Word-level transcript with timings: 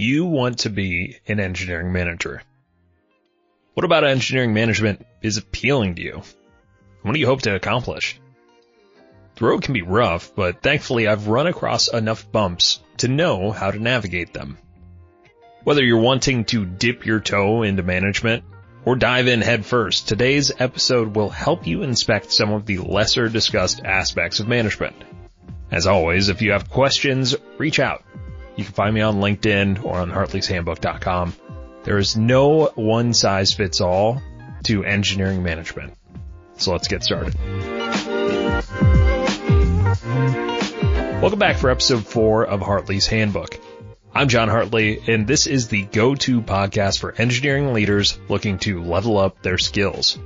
You 0.00 0.26
want 0.26 0.60
to 0.60 0.70
be 0.70 1.16
an 1.26 1.40
engineering 1.40 1.92
manager. 1.92 2.40
What 3.74 3.82
about 3.82 4.04
engineering 4.04 4.54
management 4.54 5.04
is 5.22 5.38
appealing 5.38 5.96
to 5.96 6.02
you? 6.02 6.22
What 7.02 7.14
do 7.14 7.18
you 7.18 7.26
hope 7.26 7.42
to 7.42 7.56
accomplish? 7.56 8.20
The 9.34 9.44
road 9.44 9.62
can 9.62 9.74
be 9.74 9.82
rough, 9.82 10.36
but 10.36 10.62
thankfully 10.62 11.08
I've 11.08 11.26
run 11.26 11.48
across 11.48 11.92
enough 11.92 12.30
bumps 12.30 12.78
to 12.98 13.08
know 13.08 13.50
how 13.50 13.72
to 13.72 13.80
navigate 13.80 14.32
them. 14.32 14.58
Whether 15.64 15.82
you're 15.82 16.00
wanting 16.00 16.44
to 16.44 16.64
dip 16.64 17.04
your 17.04 17.18
toe 17.18 17.64
into 17.64 17.82
management 17.82 18.44
or 18.84 18.94
dive 18.94 19.26
in 19.26 19.40
headfirst, 19.40 20.06
today's 20.06 20.52
episode 20.60 21.16
will 21.16 21.28
help 21.28 21.66
you 21.66 21.82
inspect 21.82 22.32
some 22.32 22.52
of 22.52 22.66
the 22.66 22.78
lesser 22.78 23.28
discussed 23.28 23.84
aspects 23.84 24.38
of 24.38 24.46
management. 24.46 24.94
As 25.72 25.88
always, 25.88 26.28
if 26.28 26.40
you 26.40 26.52
have 26.52 26.70
questions, 26.70 27.34
reach 27.58 27.80
out. 27.80 28.04
You 28.58 28.64
can 28.64 28.74
find 28.74 28.92
me 28.92 29.02
on 29.02 29.20
LinkedIn 29.20 29.84
or 29.84 29.98
on 29.98 30.10
hartleyshandbook.com. 30.10 31.32
There 31.84 31.96
is 31.96 32.16
no 32.16 32.72
one 32.74 33.14
size 33.14 33.52
fits 33.52 33.80
all 33.80 34.20
to 34.64 34.82
engineering 34.82 35.44
management. 35.44 35.94
So 36.56 36.72
let's 36.72 36.88
get 36.88 37.04
started. 37.04 37.36
Welcome 41.22 41.38
back 41.38 41.58
for 41.58 41.70
episode 41.70 42.04
four 42.04 42.46
of 42.46 42.60
Hartley's 42.60 43.06
Handbook. 43.06 43.60
I'm 44.12 44.26
John 44.26 44.48
Hartley, 44.48 45.02
and 45.06 45.28
this 45.28 45.46
is 45.46 45.68
the 45.68 45.84
go-to 45.84 46.42
podcast 46.42 46.98
for 46.98 47.14
engineering 47.14 47.72
leaders 47.72 48.18
looking 48.28 48.58
to 48.60 48.82
level 48.82 49.18
up 49.18 49.40
their 49.40 49.58
skills. 49.58 50.18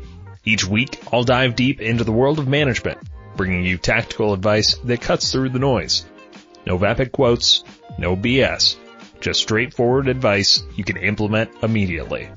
Each 0.43 0.67
week, 0.67 0.99
I'll 1.13 1.25
dive 1.25 1.55
deep 1.55 1.83
into 1.83 2.05
the 2.05 2.13
world 2.13 2.39
of 2.39 2.49
management, 2.49 2.97
bringing 3.37 3.67
you 3.67 3.77
tactical 3.77 4.33
advice 4.33 4.77
that 4.85 5.03
cuts 5.03 5.31
through 5.31 5.51
the 5.51 5.59
noise. 5.59 6.07
No 6.65 6.79
vapid 6.79 7.13
quotes, 7.13 7.65
no 7.99 8.17
BS, 8.17 8.77
just 9.21 9.41
straightforward 9.41 10.09
advice 10.09 10.63
you 10.77 10.85
can 10.85 10.97
implement 10.97 11.51
immediately. 11.63 12.29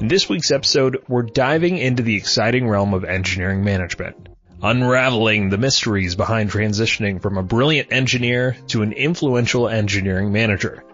In 0.00 0.08
this 0.08 0.28
week's 0.28 0.50
episode, 0.50 1.02
we're 1.08 1.22
diving 1.22 1.78
into 1.78 2.02
the 2.02 2.16
exciting 2.16 2.68
realm 2.68 2.94
of 2.94 3.04
engineering 3.04 3.64
management, 3.64 4.28
unraveling 4.62 5.48
the 5.48 5.58
mysteries 5.58 6.14
behind 6.14 6.50
transitioning 6.50 7.20
from 7.20 7.36
a 7.36 7.42
brilliant 7.42 7.92
engineer 7.92 8.56
to 8.68 8.82
an 8.82 8.92
influential 8.92 9.68
engineering 9.68 10.30
manager. 10.30 10.84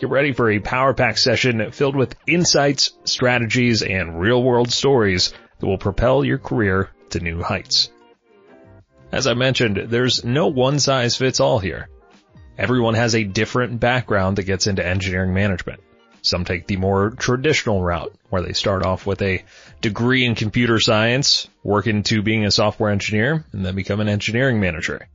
Get 0.00 0.10
ready 0.10 0.32
for 0.32 0.50
a 0.50 0.58
power 0.58 0.92
pack 0.92 1.16
session 1.16 1.70
filled 1.70 1.96
with 1.96 2.16
insights, 2.26 2.92
strategies, 3.04 3.82
and 3.82 4.20
real 4.20 4.42
world 4.42 4.70
stories 4.70 5.32
that 5.58 5.66
will 5.66 5.78
propel 5.78 6.24
your 6.24 6.38
career 6.38 6.90
to 7.10 7.20
new 7.20 7.42
heights. 7.42 7.90
As 9.12 9.26
I 9.26 9.34
mentioned, 9.34 9.76
there's 9.88 10.24
no 10.24 10.48
one 10.48 10.80
size 10.80 11.16
fits 11.16 11.40
all 11.40 11.60
here. 11.60 11.88
Everyone 12.56 12.94
has 12.94 13.14
a 13.14 13.24
different 13.24 13.80
background 13.80 14.36
that 14.36 14.44
gets 14.44 14.66
into 14.66 14.86
engineering 14.86 15.34
management. 15.34 15.80
Some 16.22 16.44
take 16.44 16.66
the 16.66 16.76
more 16.76 17.10
traditional 17.10 17.82
route 17.82 18.14
where 18.30 18.42
they 18.42 18.52
start 18.52 18.84
off 18.84 19.06
with 19.06 19.20
a 19.20 19.44
degree 19.80 20.24
in 20.24 20.34
computer 20.34 20.80
science, 20.80 21.48
work 21.62 21.86
into 21.86 22.22
being 22.22 22.46
a 22.46 22.50
software 22.50 22.90
engineer, 22.90 23.44
and 23.52 23.66
then 23.66 23.74
become 23.74 24.00
an 24.00 24.08
engineering 24.08 24.60
manager. 24.60 25.06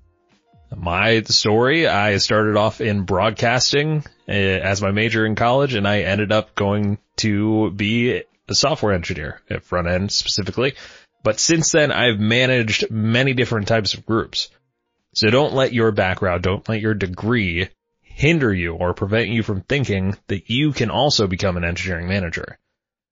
My 0.75 1.21
story, 1.23 1.87
I 1.87 2.17
started 2.17 2.57
off 2.57 2.79
in 2.79 3.03
broadcasting 3.03 4.03
eh, 4.27 4.59
as 4.59 4.81
my 4.81 4.91
major 4.91 5.25
in 5.25 5.33
college 5.33 5.73
and 5.73 5.87
I 5.87 6.01
ended 6.01 6.31
up 6.31 6.53
going 6.53 6.99
to 7.17 7.71
be 7.71 8.23
a 8.47 8.55
software 8.55 8.93
engineer 8.93 9.41
at 9.49 9.63
front 9.63 9.87
end 9.87 10.11
specifically. 10.11 10.75
But 11.23 11.39
since 11.39 11.71
then 11.71 11.91
I've 11.91 12.19
managed 12.19 12.91
many 12.91 13.33
different 13.33 13.67
types 13.67 13.95
of 13.95 14.05
groups. 14.05 14.49
So 15.19 15.29
don't 15.29 15.53
let 15.53 15.73
your 15.73 15.91
background, 15.91 16.43
don't 16.43 16.69
let 16.69 16.79
your 16.79 16.93
degree 16.93 17.67
hinder 17.99 18.53
you 18.53 18.75
or 18.75 18.93
prevent 18.93 19.27
you 19.27 19.43
from 19.43 19.59
thinking 19.59 20.15
that 20.27 20.49
you 20.49 20.71
can 20.71 20.89
also 20.89 21.27
become 21.27 21.57
an 21.57 21.65
engineering 21.65 22.07
manager. 22.07 22.57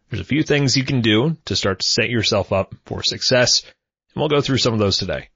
There's 0.09 0.21
a 0.21 0.23
few 0.23 0.41
things 0.41 0.77
you 0.77 0.85
can 0.85 1.01
do 1.01 1.35
to 1.43 1.55
start 1.57 1.79
to 1.79 1.85
set 1.85 2.09
yourself 2.09 2.53
up 2.53 2.73
for 2.85 3.03
success, 3.03 3.61
and 3.63 4.21
we'll 4.21 4.29
go 4.29 4.39
through 4.39 4.59
some 4.59 4.71
of 4.71 4.79
those 4.79 4.99
today. 4.99 5.27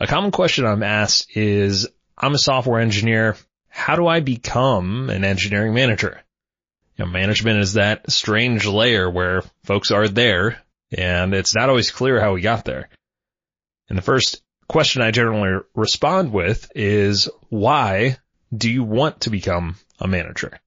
A 0.00 0.08
common 0.08 0.32
question 0.32 0.66
I'm 0.66 0.82
asked 0.82 1.36
is, 1.36 1.86
I'm 2.18 2.34
a 2.34 2.38
software 2.38 2.80
engineer. 2.80 3.36
How 3.68 3.94
do 3.94 4.08
I 4.08 4.18
become 4.18 5.08
an 5.08 5.22
engineering 5.22 5.72
manager? 5.72 6.20
You 6.96 7.04
know, 7.04 7.12
management 7.12 7.60
is 7.60 7.74
that 7.74 8.10
strange 8.10 8.66
layer 8.66 9.08
where 9.08 9.44
folks 9.62 9.92
are 9.92 10.08
there 10.08 10.60
and 10.90 11.32
it's 11.32 11.54
not 11.54 11.68
always 11.68 11.92
clear 11.92 12.20
how 12.20 12.32
we 12.34 12.40
got 12.40 12.64
there. 12.64 12.88
And 13.88 13.96
the 13.96 14.02
first 14.02 14.42
question 14.70 15.02
I 15.02 15.10
generally 15.10 15.64
respond 15.74 16.32
with 16.32 16.70
is 16.76 17.28
why 17.48 18.18
do 18.56 18.70
you 18.70 18.84
want 18.84 19.22
to 19.22 19.30
become 19.30 19.74
a 19.98 20.06
manager? 20.06 20.60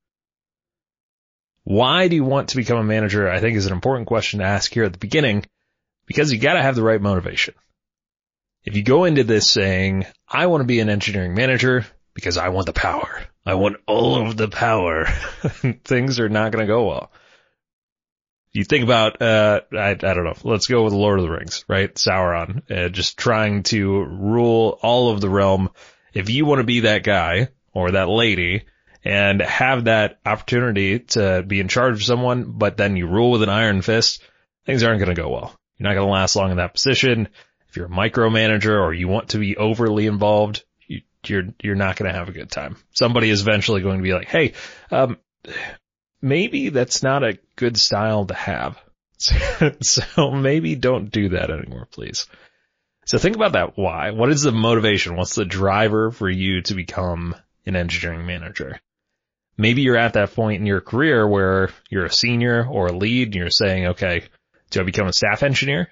Why 1.64 2.10
do 2.10 2.18
you 2.18 2.26
want 2.26 2.50
to 2.50 2.58
become 2.58 2.78
a 2.78 2.84
manager? 2.84 3.30
I 3.30 3.40
think 3.40 3.56
is 3.56 3.66
an 3.66 3.72
important 3.72 4.08
question 4.08 4.40
to 4.40 4.46
ask 4.46 4.74
here 4.74 4.84
at 4.84 4.92
the 4.92 5.00
beginning 5.00 5.46
because 6.06 6.34
you 6.34 6.38
gotta 6.38 6.62
have 6.62 6.76
the 6.76 6.84
right 6.84 7.02
motivation. 7.02 7.54
If 8.66 8.76
you 8.76 8.84
go 8.84 9.06
into 9.06 9.24
this 9.24 9.50
saying, 9.50 10.06
I 10.28 10.48
want 10.48 10.60
to 10.60 10.68
be 10.68 10.82
an 10.82 10.90
engineering 10.90 11.34
manager 11.34 11.86
because 12.14 12.38
I 12.38 12.50
want 12.50 12.66
the 12.66 12.74
power. 12.74 13.22
I 13.46 13.54
want 13.54 13.78
all 13.88 14.28
of 14.28 14.36
the 14.36 14.50
power. 14.50 15.06
Things 15.86 16.20
are 16.20 16.28
not 16.28 16.52
going 16.52 16.66
to 16.66 16.72
go 16.72 16.88
well 16.88 17.12
you 18.54 18.64
think 18.64 18.84
about, 18.84 19.22
uh, 19.22 19.62
I, 19.72 19.90
I 19.90 19.96
don't 19.96 20.24
know, 20.24 20.36
let's 20.44 20.68
go 20.68 20.84
with 20.84 20.94
Lord 20.94 21.20
of 21.20 21.26
the 21.26 21.32
Rings, 21.32 21.66
right? 21.68 21.94
Sauron, 21.94 22.70
uh, 22.72 22.90
just 22.90 23.18
trying 23.18 23.64
to 23.64 24.04
rule 24.04 24.78
all 24.82 25.10
of 25.10 25.22
the 25.22 25.30
realm. 25.30 25.70
If 26.14 26.30
you 26.30 26.46
want 26.46 26.60
to 26.60 26.66
be 26.66 26.82
that 26.82 27.04
guy 27.04 27.50
or 27.74 27.92
that 27.92 28.10
lady 28.10 28.66
and 29.04 29.42
have 29.42 29.86
that 29.86 30.20
opportunity 30.26 31.00
to 31.00 31.44
be 31.46 31.60
in 31.60 31.68
charge 31.68 31.96
of 31.96 32.04
someone, 32.04 32.52
but 32.52 32.78
then 32.78 32.96
you 32.96 33.08
rule 33.08 33.32
with 33.32 33.42
an 33.42 33.50
iron 33.50 33.82
fist, 33.82 34.22
things 34.66 34.84
aren't 34.84 35.00
going 35.00 35.14
to 35.14 35.22
go 35.22 35.30
well. 35.30 35.56
You're 35.78 35.90
not 35.90 35.96
going 35.96 36.08
to 36.08 36.14
last 36.14 36.36
long 36.36 36.52
in 36.52 36.58
that 36.58 36.74
position. 36.74 37.30
If 37.70 37.76
you're 37.76 37.88
a 37.88 37.90
micromanager 37.90 38.80
or 38.80 38.94
you 38.94 39.08
want 39.08 39.30
to 39.30 39.40
be 39.40 39.58
overly 39.58 40.06
involved, 40.06 40.64
you, 40.88 41.02
you're, 41.26 41.46
you're 41.64 41.76
not 41.76 41.96
going 41.96 42.12
to 42.12 42.18
have 42.18 42.30
a 42.30 42.34
good 42.34 42.52
time. 42.52 42.78
Somebody 42.92 43.32
is 43.32 43.42
eventually 43.42 43.82
going 43.82 43.98
to 43.98 44.04
be 44.04 44.14
like, 44.14 44.28
Hey, 44.28 44.54
um, 44.92 45.18
maybe 46.24 46.70
that's 46.70 47.04
not 47.04 47.24
a 47.24 47.38
good 47.56 47.78
style 47.78 48.26
to 48.26 48.34
have. 48.34 48.82
so 49.82 50.32
maybe 50.32 50.76
don't 50.76 51.12
do 51.12 51.30
that 51.30 51.52
anymore, 51.52 51.88
please. 51.92 52.26
So 53.06 53.18
think 53.18 53.36
about 53.36 53.52
that 53.52 53.78
why. 53.78 54.12
What 54.12 54.30
is 54.30 54.42
the 54.42 54.52
motivation? 54.52 55.18
What's 55.18 55.36
the 55.36 55.46
driver 55.46 56.10
for 56.10 56.30
you 56.30 56.62
to 56.64 56.74
become 56.74 57.36
an 57.66 57.76
engineering 57.76 58.26
manager? 58.26 58.80
Maybe 59.58 59.82
you're 59.82 59.98
at 59.98 60.14
that 60.14 60.34
point 60.34 60.62
in 60.62 60.66
your 60.66 60.82
career 60.82 61.28
where 61.28 61.70
you're 61.90 62.06
a 62.06 62.12
senior 62.12 62.66
or 62.66 62.88
a 62.88 62.98
lead 62.98 63.28
and 63.28 63.36
you're 63.36 63.50
saying, 63.52 63.88
okay, 63.88 64.24
do 64.72 64.80
I 64.80 64.84
become 64.84 65.08
a 65.08 65.14
staff 65.14 65.44
engineer? 65.44 65.90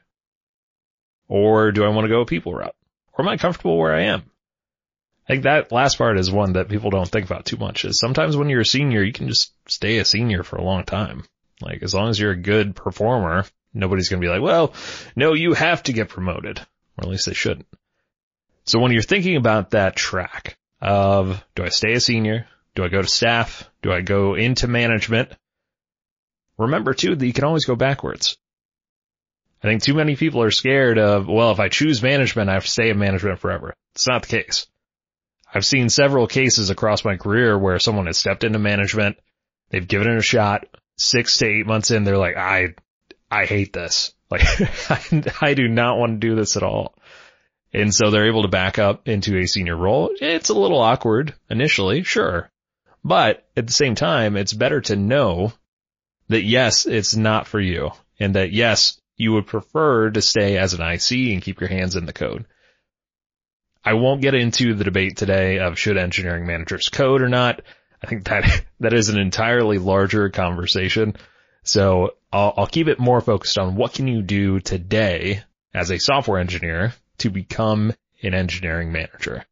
Or 1.27 1.71
do 1.71 1.83
I 1.83 1.89
want 1.89 2.05
to 2.05 2.09
go 2.09 2.21
a 2.21 2.25
people 2.25 2.53
route? 2.53 2.75
Or 3.13 3.23
am 3.23 3.29
I 3.29 3.37
comfortable 3.37 3.77
where 3.77 3.93
I 3.93 4.03
am? 4.03 4.23
Think 5.31 5.43
that 5.43 5.71
last 5.71 5.97
part 5.97 6.19
is 6.19 6.29
one 6.29 6.53
that 6.53 6.67
people 6.67 6.89
don't 6.89 7.07
think 7.07 7.25
about 7.25 7.45
too 7.45 7.55
much 7.55 7.85
is 7.85 7.97
sometimes 7.97 8.35
when 8.35 8.49
you're 8.49 8.59
a 8.59 8.65
senior, 8.65 9.01
you 9.01 9.13
can 9.13 9.29
just 9.29 9.53
stay 9.65 9.97
a 9.99 10.03
senior 10.03 10.43
for 10.43 10.57
a 10.57 10.61
long 10.61 10.83
time. 10.83 11.23
Like 11.61 11.83
as 11.83 11.93
long 11.93 12.09
as 12.09 12.19
you're 12.19 12.33
a 12.33 12.35
good 12.35 12.75
performer, 12.75 13.45
nobody's 13.73 14.09
going 14.09 14.21
to 14.21 14.25
be 14.25 14.29
like, 14.29 14.41
well, 14.41 14.73
no, 15.15 15.33
you 15.33 15.53
have 15.53 15.83
to 15.83 15.93
get 15.93 16.09
promoted. 16.09 16.59
Or 16.59 17.03
at 17.03 17.07
least 17.07 17.27
they 17.27 17.33
shouldn't. 17.33 17.67
So 18.65 18.79
when 18.79 18.91
you're 18.91 19.03
thinking 19.03 19.37
about 19.37 19.69
that 19.69 19.95
track 19.95 20.57
of 20.81 21.41
do 21.55 21.63
I 21.63 21.69
stay 21.69 21.93
a 21.93 22.01
senior? 22.01 22.47
Do 22.75 22.83
I 22.83 22.89
go 22.89 23.01
to 23.01 23.07
staff? 23.07 23.69
Do 23.81 23.93
I 23.93 24.01
go 24.01 24.35
into 24.35 24.67
management? 24.67 25.31
Remember 26.57 26.93
too 26.93 27.15
that 27.15 27.25
you 27.25 27.31
can 27.31 27.45
always 27.45 27.63
go 27.63 27.77
backwards. 27.77 28.37
I 29.63 29.69
think 29.69 29.81
too 29.81 29.93
many 29.93 30.17
people 30.17 30.43
are 30.43 30.51
scared 30.51 30.97
of, 30.97 31.29
well, 31.29 31.51
if 31.51 31.61
I 31.61 31.69
choose 31.69 32.03
management, 32.03 32.49
I 32.49 32.55
have 32.55 32.65
to 32.65 32.69
stay 32.69 32.89
in 32.89 32.99
management 32.99 33.39
forever. 33.39 33.73
It's 33.95 34.09
not 34.09 34.23
the 34.23 34.41
case. 34.43 34.67
I've 35.53 35.65
seen 35.65 35.89
several 35.89 36.27
cases 36.27 36.69
across 36.69 37.03
my 37.03 37.17
career 37.17 37.57
where 37.57 37.79
someone 37.79 38.05
has 38.05 38.17
stepped 38.17 38.43
into 38.43 38.59
management, 38.59 39.17
they've 39.69 39.87
given 39.87 40.09
it 40.09 40.17
a 40.17 40.21
shot, 40.21 40.67
six 40.97 41.37
to 41.39 41.47
eight 41.47 41.65
months 41.65 41.91
in, 41.91 42.03
they're 42.03 42.17
like, 42.17 42.37
I, 42.37 42.75
I 43.29 43.45
hate 43.45 43.73
this. 43.73 44.13
Like, 44.31 44.43
I, 44.89 45.23
I 45.41 45.53
do 45.55 45.67
not 45.67 45.97
want 45.97 46.13
to 46.13 46.25
do 46.25 46.35
this 46.35 46.55
at 46.55 46.63
all. 46.63 46.95
And 47.73 47.93
so 47.93 48.09
they're 48.11 48.29
able 48.29 48.43
to 48.43 48.47
back 48.47 48.79
up 48.79 49.09
into 49.09 49.37
a 49.37 49.45
senior 49.45 49.75
role. 49.75 50.09
It's 50.21 50.47
a 50.47 50.53
little 50.53 50.79
awkward 50.79 51.33
initially, 51.49 52.03
sure. 52.03 52.49
But 53.03 53.45
at 53.57 53.67
the 53.67 53.73
same 53.73 53.95
time, 53.95 54.37
it's 54.37 54.53
better 54.53 54.79
to 54.79 54.95
know 54.95 55.51
that 56.29 56.43
yes, 56.43 56.85
it's 56.85 57.13
not 57.13 57.45
for 57.45 57.59
you 57.59 57.91
and 58.21 58.35
that 58.35 58.53
yes, 58.53 59.01
you 59.17 59.33
would 59.33 59.47
prefer 59.47 60.09
to 60.09 60.21
stay 60.21 60.57
as 60.57 60.73
an 60.73 60.81
IC 60.81 61.33
and 61.33 61.41
keep 61.41 61.59
your 61.59 61.69
hands 61.69 61.95
in 61.95 62.05
the 62.05 62.13
code. 62.13 62.45
I 63.83 63.93
won't 63.93 64.21
get 64.21 64.35
into 64.35 64.73
the 64.73 64.83
debate 64.83 65.17
today 65.17 65.59
of 65.59 65.79
should 65.79 65.97
engineering 65.97 66.45
managers 66.45 66.89
code 66.89 67.21
or 67.21 67.29
not. 67.29 67.61
I 68.03 68.07
think 68.07 68.25
that 68.25 68.63
that 68.79 68.93
is 68.93 69.09
an 69.09 69.19
entirely 69.19 69.77
larger 69.77 70.29
conversation. 70.29 71.15
So 71.63 72.15
I'll, 72.31 72.53
I'll 72.57 72.67
keep 72.67 72.87
it 72.87 72.99
more 72.99 73.21
focused 73.21 73.57
on 73.57 73.75
what 73.75 73.93
can 73.93 74.07
you 74.07 74.21
do 74.21 74.59
today 74.59 75.43
as 75.73 75.91
a 75.91 75.99
software 75.99 76.39
engineer 76.39 76.93
to 77.19 77.29
become 77.29 77.93
an 78.23 78.33
engineering 78.33 78.91
manager. 78.91 79.45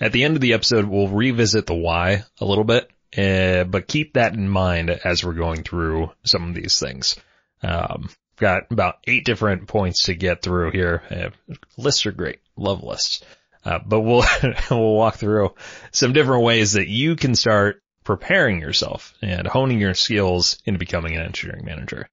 At 0.00 0.12
the 0.12 0.24
end 0.24 0.36
of 0.36 0.42
the 0.42 0.52
episode, 0.52 0.84
we'll 0.84 1.08
revisit 1.08 1.66
the 1.66 1.74
why 1.74 2.24
a 2.40 2.44
little 2.44 2.64
bit, 2.64 2.90
uh, 3.16 3.64
but 3.64 3.88
keep 3.88 4.14
that 4.14 4.34
in 4.34 4.48
mind 4.48 4.90
as 4.90 5.24
we're 5.24 5.32
going 5.32 5.62
through 5.62 6.10
some 6.24 6.48
of 6.48 6.54
these 6.54 6.78
things. 6.78 7.16
Um, 7.62 8.10
got 8.36 8.70
about 8.70 8.96
eight 9.06 9.24
different 9.24 9.66
points 9.68 10.04
to 10.04 10.14
get 10.14 10.42
through 10.42 10.72
here. 10.72 11.02
Uh, 11.10 11.54
lists 11.76 12.06
are 12.06 12.12
great. 12.12 12.40
Love 12.56 12.82
lists. 12.82 13.24
Uh, 13.64 13.80
but 13.84 14.00
we'll, 14.00 14.24
we'll 14.70 14.94
walk 14.94 15.16
through 15.16 15.54
some 15.90 16.12
different 16.12 16.44
ways 16.44 16.72
that 16.72 16.88
you 16.88 17.16
can 17.16 17.34
start 17.34 17.82
preparing 18.04 18.60
yourself 18.60 19.14
and 19.20 19.46
honing 19.46 19.80
your 19.80 19.94
skills 19.94 20.58
into 20.64 20.78
becoming 20.78 21.16
an 21.16 21.22
engineering 21.22 21.64
manager. 21.64 22.08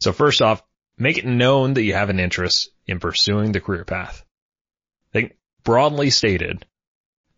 So 0.00 0.12
first 0.12 0.40
off, 0.40 0.62
make 0.96 1.18
it 1.18 1.26
known 1.26 1.74
that 1.74 1.82
you 1.82 1.92
have 1.92 2.08
an 2.08 2.20
interest 2.20 2.70
in 2.86 2.98
pursuing 2.98 3.52
the 3.52 3.60
career 3.60 3.84
path. 3.84 4.24
I 5.10 5.12
think 5.12 5.36
broadly 5.62 6.10
stated, 6.10 6.64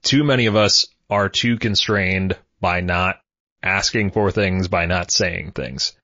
too 0.02 0.22
many 0.22 0.46
of 0.46 0.56
us 0.56 0.86
are 1.08 1.28
too 1.28 1.58
constrained 1.58 2.36
by 2.60 2.80
not 2.80 3.20
asking 3.62 4.12
for 4.12 4.30
things, 4.30 4.68
by 4.68 4.86
not 4.86 5.10
saying 5.10 5.52
things. 5.52 5.94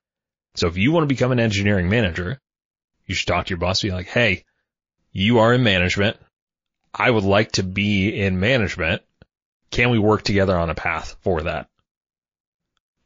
So 0.57 0.67
if 0.67 0.75
you 0.75 0.91
want 0.91 1.03
to 1.03 1.13
become 1.13 1.31
an 1.31 1.39
engineering 1.39 1.87
manager, 1.87 2.41
you 3.05 3.15
should 3.15 3.27
talk 3.27 3.45
to 3.45 3.51
your 3.51 3.59
boss, 3.59 3.81
be 3.81 3.91
like, 3.91 4.07
Hey, 4.07 4.43
you 5.11 5.39
are 5.39 5.53
in 5.53 5.63
management. 5.63 6.17
I 6.93 7.09
would 7.09 7.23
like 7.23 7.53
to 7.53 7.63
be 7.63 8.09
in 8.09 8.39
management. 8.39 9.03
Can 9.69 9.91
we 9.91 9.99
work 9.99 10.23
together 10.23 10.57
on 10.57 10.69
a 10.69 10.75
path 10.75 11.15
for 11.21 11.43
that? 11.43 11.69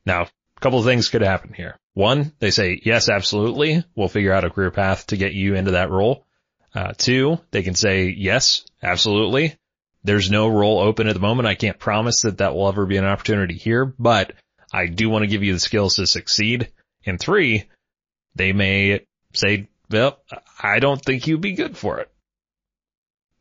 Now, 0.05 0.23
a 0.23 0.59
couple 0.61 0.79
of 0.79 0.85
things 0.85 1.09
could 1.09 1.21
happen 1.21 1.53
here. 1.53 1.77
One, 1.93 2.31
they 2.39 2.51
say, 2.51 2.79
yes, 2.83 3.09
absolutely. 3.09 3.83
We'll 3.95 4.07
figure 4.07 4.31
out 4.31 4.45
a 4.45 4.49
career 4.49 4.71
path 4.71 5.07
to 5.07 5.17
get 5.17 5.33
you 5.33 5.55
into 5.55 5.71
that 5.71 5.89
role. 5.89 6.25
Uh, 6.73 6.93
two, 6.97 7.39
they 7.51 7.63
can 7.63 7.75
say, 7.75 8.05
yes, 8.05 8.63
absolutely. 8.81 9.55
There's 10.03 10.31
no 10.31 10.47
role 10.47 10.79
open 10.79 11.07
at 11.07 11.13
the 11.13 11.19
moment. 11.19 11.47
I 11.47 11.55
can't 11.55 11.77
promise 11.77 12.21
that 12.21 12.37
that 12.37 12.55
will 12.55 12.69
ever 12.69 12.85
be 12.85 12.97
an 12.97 13.05
opportunity 13.05 13.55
here, 13.55 13.93
but 13.99 14.33
I 14.71 14.87
do 14.87 15.09
want 15.09 15.23
to 15.23 15.27
give 15.27 15.43
you 15.43 15.53
the 15.53 15.59
skills 15.59 15.95
to 15.95 16.07
succeed. 16.07 16.71
And 17.05 17.19
three, 17.19 17.65
they 18.35 18.53
may 18.53 19.05
say, 19.33 19.67
well, 19.89 20.19
I 20.61 20.79
don't 20.79 21.03
think 21.03 21.27
you'd 21.27 21.41
be 21.41 21.53
good 21.53 21.77
for 21.77 21.99
it. 21.99 22.11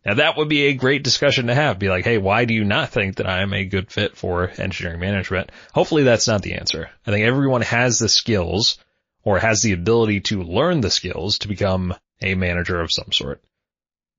Now 0.05 0.15
that 0.15 0.37
would 0.37 0.49
be 0.49 0.67
a 0.67 0.75
great 0.75 1.05
discussion 1.05 1.49
to 1.49 1.55
have. 1.55 1.79
Be 1.79 1.91
like, 1.91 2.05
hey, 2.05 2.17
why 2.19 2.47
do 2.47 2.55
you 2.55 2.65
not 2.65 2.89
think 2.89 3.17
that 3.17 3.29
I 3.29 3.43
am 3.43 3.53
a 3.53 3.67
good 3.67 3.91
fit 3.91 4.17
for 4.17 4.51
engineering 4.57 5.01
management? 5.01 5.53
Hopefully 5.75 6.05
that's 6.05 6.27
not 6.27 6.43
the 6.43 6.55
answer. 6.55 6.91
I 7.07 7.11
think 7.11 7.27
everyone 7.27 7.62
has 7.62 7.99
the 7.99 8.09
skills 8.09 8.79
or 9.23 9.39
has 9.39 9.61
the 9.61 9.73
ability 9.73 10.21
to 10.21 10.43
learn 10.43 10.81
the 10.81 10.91
skills 10.91 11.39
to 11.41 11.49
become 11.49 11.95
a 12.23 12.35
manager 12.35 12.81
of 12.81 12.91
some 12.91 13.12
sort. 13.12 13.43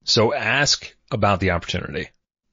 So 0.04 0.34
ask 0.34 0.96
about 1.12 1.40
the 1.40 1.52
opportunity. 1.52 2.02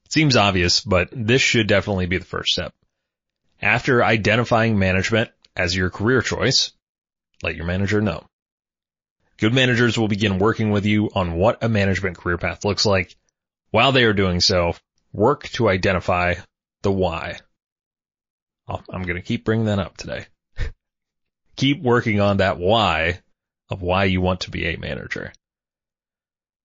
It 0.05 0.11
seems 0.11 0.35
obvious, 0.35 0.81
but 0.81 1.09
this 1.11 1.41
should 1.41 1.67
definitely 1.67 2.07
be 2.07 2.17
the 2.17 2.25
first 2.25 2.53
step. 2.53 2.73
After 3.61 4.03
identifying 4.03 4.79
management 4.79 5.29
as 5.55 5.75
your 5.75 5.89
career 5.91 6.21
choice, 6.21 6.71
let 7.43 7.55
your 7.55 7.65
manager 7.65 8.01
know. 8.01 8.25
Good 9.37 9.53
managers 9.53 9.97
will 9.97 10.09
begin 10.09 10.39
working 10.39 10.71
with 10.71 10.85
you 10.85 11.09
on 11.15 11.33
what 11.33 11.63
a 11.63 11.69
management 11.69 12.17
career 12.17 12.37
path 12.37 12.65
looks 12.65 12.85
like. 12.85 13.15
While 13.71 13.93
they 13.93 14.03
are 14.03 14.13
doing 14.13 14.41
so, 14.41 14.75
work 15.13 15.47
to 15.49 15.69
identify 15.69 16.35
the 16.81 16.91
why. 16.91 17.39
Oh, 18.67 18.81
I'm 18.89 19.03
going 19.03 19.15
to 19.15 19.21
keep 19.21 19.45
bringing 19.45 19.67
that 19.67 19.79
up 19.79 19.95
today. 19.95 20.27
keep 21.55 21.81
working 21.81 22.19
on 22.19 22.37
that 22.37 22.57
why 22.57 23.21
of 23.69 23.81
why 23.81 24.05
you 24.05 24.19
want 24.19 24.41
to 24.41 24.51
be 24.51 24.65
a 24.65 24.77
manager. 24.77 25.31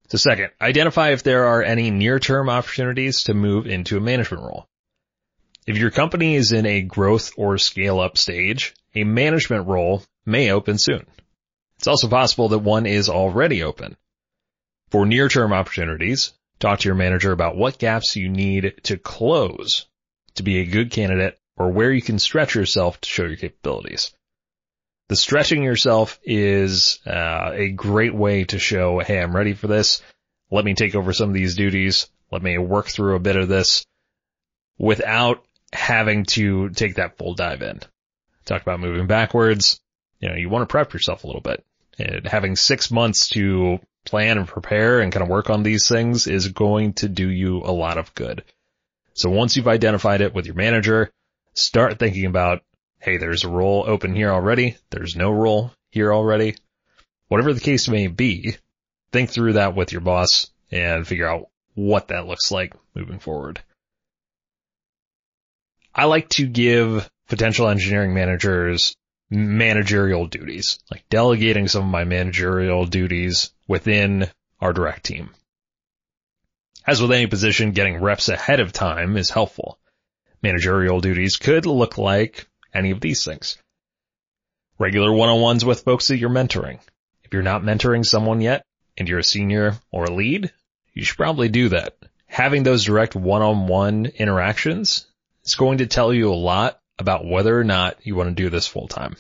So 0.08 0.18
second, 0.18 0.50
identify 0.60 1.10
if 1.10 1.22
there 1.22 1.46
are 1.46 1.62
any 1.62 1.90
near-term 1.90 2.48
opportunities 2.48 3.24
to 3.24 3.34
move 3.34 3.66
into 3.66 3.96
a 3.96 4.00
management 4.00 4.42
role. 4.42 4.66
If 5.66 5.78
your 5.78 5.90
company 5.90 6.34
is 6.34 6.52
in 6.52 6.66
a 6.66 6.82
growth 6.82 7.32
or 7.36 7.56
scale 7.56 8.00
up 8.00 8.18
stage, 8.18 8.74
a 8.94 9.04
management 9.04 9.66
role 9.66 10.02
may 10.26 10.50
open 10.50 10.78
soon. 10.78 11.06
It's 11.78 11.86
also 11.86 12.08
possible 12.08 12.48
that 12.48 12.58
one 12.58 12.86
is 12.86 13.08
already 13.08 13.62
open. 13.62 13.96
For 14.90 15.04
near-term 15.04 15.52
opportunities, 15.52 16.32
talk 16.58 16.80
to 16.80 16.88
your 16.88 16.94
manager 16.94 17.32
about 17.32 17.56
what 17.56 17.78
gaps 17.78 18.16
you 18.16 18.28
need 18.28 18.74
to 18.84 18.96
close 18.96 19.86
to 20.36 20.42
be 20.42 20.60
a 20.60 20.66
good 20.66 20.90
candidate 20.90 21.38
or 21.56 21.70
where 21.70 21.92
you 21.92 22.02
can 22.02 22.18
stretch 22.18 22.54
yourself 22.54 23.00
to 23.00 23.08
show 23.08 23.24
your 23.24 23.36
capabilities. 23.36 24.12
The 25.08 25.16
stretching 25.16 25.62
yourself 25.62 26.18
is 26.24 27.00
uh, 27.06 27.50
a 27.52 27.70
great 27.70 28.14
way 28.14 28.44
to 28.44 28.58
show, 28.58 29.00
hey, 29.00 29.20
I'm 29.20 29.36
ready 29.36 29.52
for 29.52 29.66
this. 29.66 30.00
Let 30.50 30.64
me 30.64 30.74
take 30.74 30.94
over 30.94 31.12
some 31.12 31.28
of 31.28 31.34
these 31.34 31.56
duties. 31.56 32.08
Let 32.30 32.42
me 32.42 32.56
work 32.58 32.86
through 32.86 33.16
a 33.16 33.20
bit 33.20 33.36
of 33.36 33.48
this 33.48 33.84
without 34.78 35.44
having 35.72 36.24
to 36.24 36.70
take 36.70 36.94
that 36.94 37.18
full 37.18 37.34
dive 37.34 37.62
in. 37.62 37.80
Talk 38.44 38.62
about 38.62 38.80
moving 38.80 39.06
backwards 39.06 39.80
you 40.24 40.30
know, 40.30 40.36
you 40.36 40.48
want 40.48 40.66
to 40.66 40.72
prep 40.72 40.94
yourself 40.94 41.22
a 41.22 41.26
little 41.26 41.42
bit. 41.42 41.62
And 41.98 42.26
having 42.26 42.56
six 42.56 42.90
months 42.90 43.28
to 43.28 43.78
plan 44.06 44.38
and 44.38 44.48
prepare 44.48 45.00
and 45.00 45.12
kind 45.12 45.22
of 45.22 45.28
work 45.28 45.50
on 45.50 45.62
these 45.62 45.86
things 45.86 46.26
is 46.26 46.48
going 46.48 46.94
to 46.94 47.10
do 47.10 47.28
you 47.28 47.58
a 47.58 47.70
lot 47.70 47.98
of 47.98 48.14
good. 48.14 48.42
So 49.12 49.28
once 49.28 49.54
you've 49.54 49.68
identified 49.68 50.22
it 50.22 50.34
with 50.34 50.46
your 50.46 50.54
manager, 50.54 51.10
start 51.52 51.98
thinking 51.98 52.24
about, 52.24 52.62
hey, 53.00 53.18
there's 53.18 53.44
a 53.44 53.50
role 53.50 53.84
open 53.86 54.14
here 54.14 54.30
already. 54.30 54.78
There's 54.88 55.14
no 55.14 55.30
role 55.30 55.72
here 55.90 56.10
already. 56.10 56.56
Whatever 57.28 57.52
the 57.52 57.60
case 57.60 57.86
may 57.86 58.06
be, 58.06 58.56
think 59.12 59.28
through 59.28 59.52
that 59.52 59.76
with 59.76 59.92
your 59.92 60.00
boss 60.00 60.50
and 60.70 61.06
figure 61.06 61.28
out 61.28 61.48
what 61.74 62.08
that 62.08 62.26
looks 62.26 62.50
like 62.50 62.72
moving 62.94 63.18
forward. 63.18 63.60
I 65.94 66.06
like 66.06 66.30
to 66.30 66.46
give 66.46 67.10
potential 67.28 67.68
engineering 67.68 68.14
managers 68.14 68.96
managerial 69.30 70.26
duties, 70.26 70.78
like 70.90 71.08
delegating 71.08 71.68
some 71.68 71.84
of 71.84 71.90
my 71.90 72.04
managerial 72.04 72.86
duties 72.86 73.52
within 73.66 74.28
our 74.60 74.72
direct 74.72 75.04
team. 75.04 75.30
As 76.86 77.00
with 77.00 77.12
any 77.12 77.26
position, 77.26 77.72
getting 77.72 78.00
reps 78.00 78.28
ahead 78.28 78.60
of 78.60 78.72
time 78.72 79.16
is 79.16 79.30
helpful. 79.30 79.78
Managerial 80.42 81.00
duties 81.00 81.36
could 81.36 81.64
look 81.64 81.96
like 81.96 82.46
any 82.74 82.90
of 82.90 83.00
these 83.00 83.24
things. 83.24 83.56
Regular 84.78 85.12
one-on-ones 85.12 85.64
with 85.64 85.84
folks 85.84 86.08
that 86.08 86.18
you're 86.18 86.28
mentoring. 86.28 86.78
If 87.22 87.32
you're 87.32 87.42
not 87.42 87.62
mentoring 87.62 88.04
someone 88.04 88.40
yet 88.40 88.66
and 88.98 89.08
you're 89.08 89.20
a 89.20 89.24
senior 89.24 89.78
or 89.90 90.04
a 90.04 90.12
lead, 90.12 90.52
you 90.92 91.04
should 91.04 91.16
probably 91.16 91.48
do 91.48 91.70
that. 91.70 91.96
Having 92.26 92.64
those 92.64 92.84
direct 92.84 93.16
one-on-one 93.16 94.06
interactions 94.06 95.06
is 95.44 95.54
going 95.54 95.78
to 95.78 95.86
tell 95.86 96.12
you 96.12 96.32
a 96.32 96.34
lot 96.34 96.80
about 96.98 97.26
whether 97.26 97.58
or 97.58 97.64
not 97.64 97.98
you 98.04 98.14
want 98.16 98.28
to 98.28 98.42
do 98.42 98.50
this 98.50 98.66
full 98.66 98.88
time. 98.88 99.16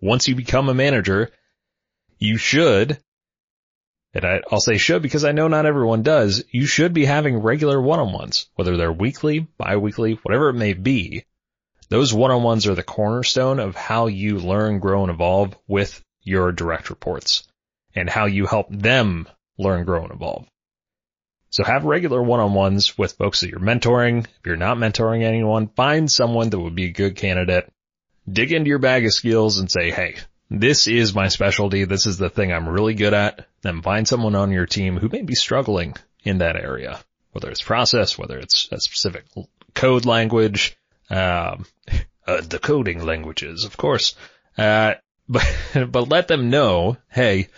Once 0.00 0.28
you 0.28 0.34
become 0.34 0.68
a 0.68 0.74
manager, 0.74 1.30
you 2.18 2.36
should, 2.36 2.98
and 4.14 4.24
I, 4.24 4.40
will 4.50 4.60
say 4.60 4.78
should 4.78 5.02
because 5.02 5.24
I 5.24 5.32
know 5.32 5.48
not 5.48 5.66
everyone 5.66 6.02
does, 6.02 6.44
you 6.50 6.66
should 6.66 6.94
be 6.94 7.04
having 7.04 7.38
regular 7.38 7.80
one-on-ones, 7.80 8.48
whether 8.54 8.76
they're 8.76 8.92
weekly, 8.92 9.40
bi-weekly, 9.58 10.14
whatever 10.22 10.48
it 10.50 10.54
may 10.54 10.72
be. 10.72 11.24
Those 11.88 12.12
one-on-ones 12.12 12.66
are 12.66 12.74
the 12.74 12.82
cornerstone 12.82 13.60
of 13.60 13.74
how 13.74 14.06
you 14.06 14.38
learn, 14.38 14.78
grow, 14.78 15.02
and 15.02 15.10
evolve 15.10 15.56
with 15.66 16.02
your 16.22 16.52
direct 16.52 16.90
reports 16.90 17.46
and 17.94 18.08
how 18.08 18.26
you 18.26 18.46
help 18.46 18.66
them 18.70 19.28
learn, 19.58 19.84
grow, 19.84 20.04
and 20.04 20.12
evolve. 20.12 20.46
So 21.50 21.64
have 21.64 21.84
regular 21.84 22.22
one-on-ones 22.22 22.98
with 22.98 23.12
folks 23.12 23.40
that 23.40 23.50
you're 23.50 23.58
mentoring. 23.58 24.24
If 24.24 24.46
you're 24.46 24.56
not 24.56 24.76
mentoring 24.76 25.22
anyone, 25.22 25.68
find 25.68 26.10
someone 26.10 26.50
that 26.50 26.58
would 26.58 26.74
be 26.74 26.86
a 26.86 26.92
good 26.92 27.16
candidate. 27.16 27.72
Dig 28.30 28.52
into 28.52 28.68
your 28.68 28.78
bag 28.78 29.06
of 29.06 29.14
skills 29.14 29.58
and 29.58 29.70
say, 29.70 29.90
Hey, 29.90 30.16
this 30.50 30.86
is 30.86 31.14
my 31.14 31.28
specialty. 31.28 31.84
This 31.84 32.06
is 32.06 32.18
the 32.18 32.28
thing 32.28 32.52
I'm 32.52 32.68
really 32.68 32.94
good 32.94 33.14
at. 33.14 33.46
Then 33.62 33.80
find 33.80 34.06
someone 34.06 34.34
on 34.34 34.52
your 34.52 34.66
team 34.66 34.98
who 34.98 35.08
may 35.08 35.22
be 35.22 35.34
struggling 35.34 35.94
in 36.22 36.38
that 36.38 36.56
area, 36.56 37.00
whether 37.32 37.50
it's 37.50 37.62
process, 37.62 38.18
whether 38.18 38.38
it's 38.38 38.68
a 38.70 38.78
specific 38.78 39.24
code 39.74 40.04
language, 40.04 40.76
um, 41.08 41.64
uh, 42.26 42.42
the 42.42 42.58
coding 42.62 43.04
languages, 43.04 43.64
of 43.64 43.78
course. 43.78 44.14
Uh, 44.58 44.94
but, 45.30 45.46
but 45.90 46.08
let 46.08 46.28
them 46.28 46.50
know, 46.50 46.98
Hey, 47.08 47.48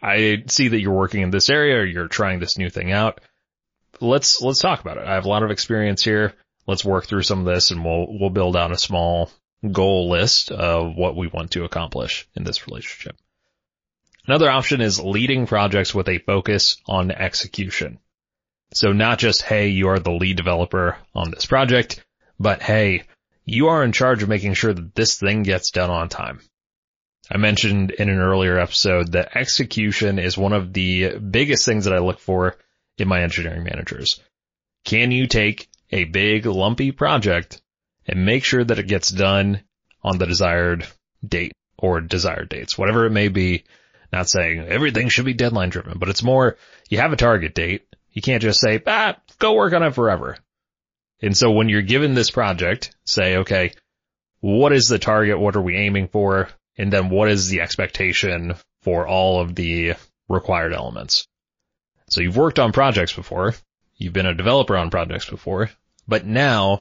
I 0.00 0.44
see 0.46 0.68
that 0.68 0.80
you're 0.80 0.92
working 0.92 1.22
in 1.22 1.30
this 1.30 1.50
area 1.50 1.76
or 1.76 1.84
you're 1.84 2.08
trying 2.08 2.38
this 2.38 2.56
new 2.56 2.70
thing 2.70 2.92
out 2.92 3.20
let's 4.02 4.40
let's 4.42 4.60
talk 4.60 4.80
about 4.80 4.98
it. 4.98 5.06
I 5.06 5.14
have 5.14 5.24
a 5.24 5.28
lot 5.28 5.42
of 5.42 5.50
experience 5.50 6.02
here. 6.02 6.34
Let's 6.66 6.84
work 6.84 7.06
through 7.06 7.22
some 7.22 7.40
of 7.40 7.46
this 7.46 7.70
and 7.70 7.84
we'll 7.84 8.06
we'll 8.08 8.30
build 8.30 8.56
out 8.56 8.72
a 8.72 8.78
small 8.78 9.30
goal 9.70 10.10
list 10.10 10.50
of 10.50 10.96
what 10.96 11.16
we 11.16 11.28
want 11.28 11.52
to 11.52 11.64
accomplish 11.64 12.28
in 12.34 12.44
this 12.44 12.66
relationship. 12.66 13.16
Another 14.26 14.50
option 14.50 14.80
is 14.80 15.00
leading 15.00 15.46
projects 15.46 15.94
with 15.94 16.08
a 16.08 16.18
focus 16.18 16.76
on 16.86 17.10
execution. 17.10 17.98
So 18.74 18.92
not 18.92 19.18
just, 19.18 19.42
hey, 19.42 19.68
you 19.68 19.88
are 19.88 19.98
the 19.98 20.12
lead 20.12 20.36
developer 20.36 20.96
on 21.14 21.30
this 21.30 21.44
project, 21.44 22.04
but 22.38 22.62
hey, 22.62 23.04
you 23.44 23.68
are 23.68 23.84
in 23.84 23.92
charge 23.92 24.22
of 24.22 24.28
making 24.28 24.54
sure 24.54 24.72
that 24.72 24.94
this 24.94 25.18
thing 25.18 25.42
gets 25.42 25.70
done 25.70 25.90
on 25.90 26.08
time. 26.08 26.40
I 27.30 27.36
mentioned 27.36 27.90
in 27.90 28.08
an 28.08 28.18
earlier 28.18 28.58
episode 28.58 29.12
that 29.12 29.36
execution 29.36 30.18
is 30.18 30.38
one 30.38 30.52
of 30.52 30.72
the 30.72 31.18
biggest 31.18 31.64
things 31.64 31.84
that 31.84 31.94
I 31.94 31.98
look 31.98 32.18
for 32.18 32.56
in 32.98 33.08
my 33.08 33.22
engineering 33.22 33.64
managers. 33.64 34.20
Can 34.84 35.10
you 35.10 35.26
take 35.26 35.68
a 35.90 36.04
big 36.04 36.46
lumpy 36.46 36.90
project 36.90 37.60
and 38.06 38.24
make 38.24 38.44
sure 38.44 38.64
that 38.64 38.78
it 38.78 38.88
gets 38.88 39.08
done 39.10 39.62
on 40.02 40.18
the 40.18 40.26
desired 40.26 40.86
date 41.26 41.52
or 41.78 42.00
desired 42.00 42.48
dates, 42.48 42.78
whatever 42.78 43.06
it 43.06 43.10
may 43.10 43.28
be. 43.28 43.64
Not 44.12 44.28
saying 44.28 44.60
everything 44.60 45.08
should 45.08 45.24
be 45.24 45.32
deadline 45.32 45.70
driven, 45.70 45.98
but 45.98 46.08
it's 46.08 46.22
more, 46.22 46.56
you 46.90 46.98
have 46.98 47.12
a 47.12 47.16
target 47.16 47.54
date. 47.54 47.86
You 48.10 48.20
can't 48.20 48.42
just 48.42 48.60
say, 48.60 48.82
ah, 48.86 49.16
go 49.38 49.54
work 49.54 49.72
on 49.72 49.82
it 49.82 49.94
forever. 49.94 50.36
And 51.22 51.36
so 51.36 51.50
when 51.50 51.68
you're 51.68 51.82
given 51.82 52.14
this 52.14 52.30
project, 52.30 52.94
say, 53.06 53.38
okay, 53.38 53.72
what 54.40 54.72
is 54.72 54.84
the 54.84 54.98
target? 54.98 55.38
What 55.38 55.56
are 55.56 55.62
we 55.62 55.76
aiming 55.76 56.08
for? 56.08 56.50
And 56.76 56.92
then 56.92 57.08
what 57.08 57.28
is 57.28 57.48
the 57.48 57.62
expectation 57.62 58.54
for 58.82 59.06
all 59.06 59.40
of 59.40 59.54
the 59.54 59.94
required 60.28 60.74
elements? 60.74 61.26
So 62.12 62.20
you've 62.20 62.36
worked 62.36 62.58
on 62.58 62.72
projects 62.72 63.14
before. 63.14 63.54
You've 63.96 64.12
been 64.12 64.26
a 64.26 64.34
developer 64.34 64.76
on 64.76 64.90
projects 64.90 65.30
before, 65.30 65.70
but 66.06 66.26
now 66.26 66.80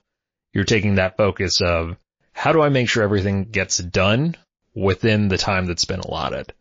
you're 0.51 0.65
taking 0.65 0.95
that 0.95 1.15
focus 1.15 1.61
of 1.61 1.95
how 2.33 2.51
do 2.51 2.61
I 2.61 2.67
make 2.67 2.89
sure 2.89 3.01
everything 3.01 3.45
gets 3.45 3.77
done 3.77 4.35
within 4.75 5.29
the 5.29 5.37
time 5.37 5.67
that's 5.67 5.85
been 5.85 6.01
allotted? 6.01 6.51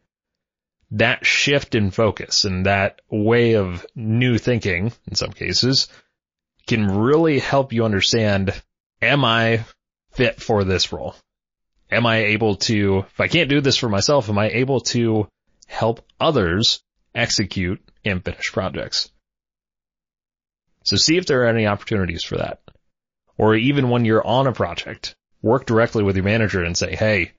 That 0.92 1.26
shift 1.26 1.74
in 1.74 1.90
focus 1.90 2.44
and 2.44 2.66
that 2.66 3.00
way 3.10 3.56
of 3.56 3.84
new 3.96 4.38
thinking 4.38 4.92
in 5.08 5.16
some 5.16 5.32
cases 5.32 5.88
can 6.68 6.86
really 6.86 7.40
help 7.40 7.72
you 7.72 7.84
understand, 7.84 8.54
am 9.02 9.24
I 9.24 9.64
fit 10.12 10.40
for 10.40 10.62
this 10.62 10.92
role? 10.92 11.16
Am 11.90 12.06
I 12.06 12.18
able 12.26 12.54
to, 12.54 12.98
if 12.98 13.18
I 13.20 13.26
can't 13.26 13.50
do 13.50 13.60
this 13.60 13.76
for 13.76 13.88
myself, 13.88 14.28
am 14.28 14.38
I 14.38 14.50
able 14.50 14.80
to 14.92 15.26
help 15.66 16.06
others 16.20 16.84
execute 17.14 17.80
and 18.04 18.24
finish 18.24 18.52
projects? 18.52 19.10
So 20.84 20.96
see 20.96 21.16
if 21.16 21.26
there 21.26 21.42
are 21.42 21.48
any 21.48 21.66
opportunities 21.66 22.24
for 22.24 22.38
that. 22.38 22.60
Or 23.36 23.54
even 23.54 23.90
when 23.90 24.04
you're 24.04 24.26
on 24.26 24.46
a 24.46 24.52
project, 24.52 25.14
work 25.42 25.66
directly 25.66 26.02
with 26.02 26.16
your 26.16 26.24
manager 26.24 26.62
and 26.62 26.76
say, 26.76 26.94
Hey, 26.94 27.32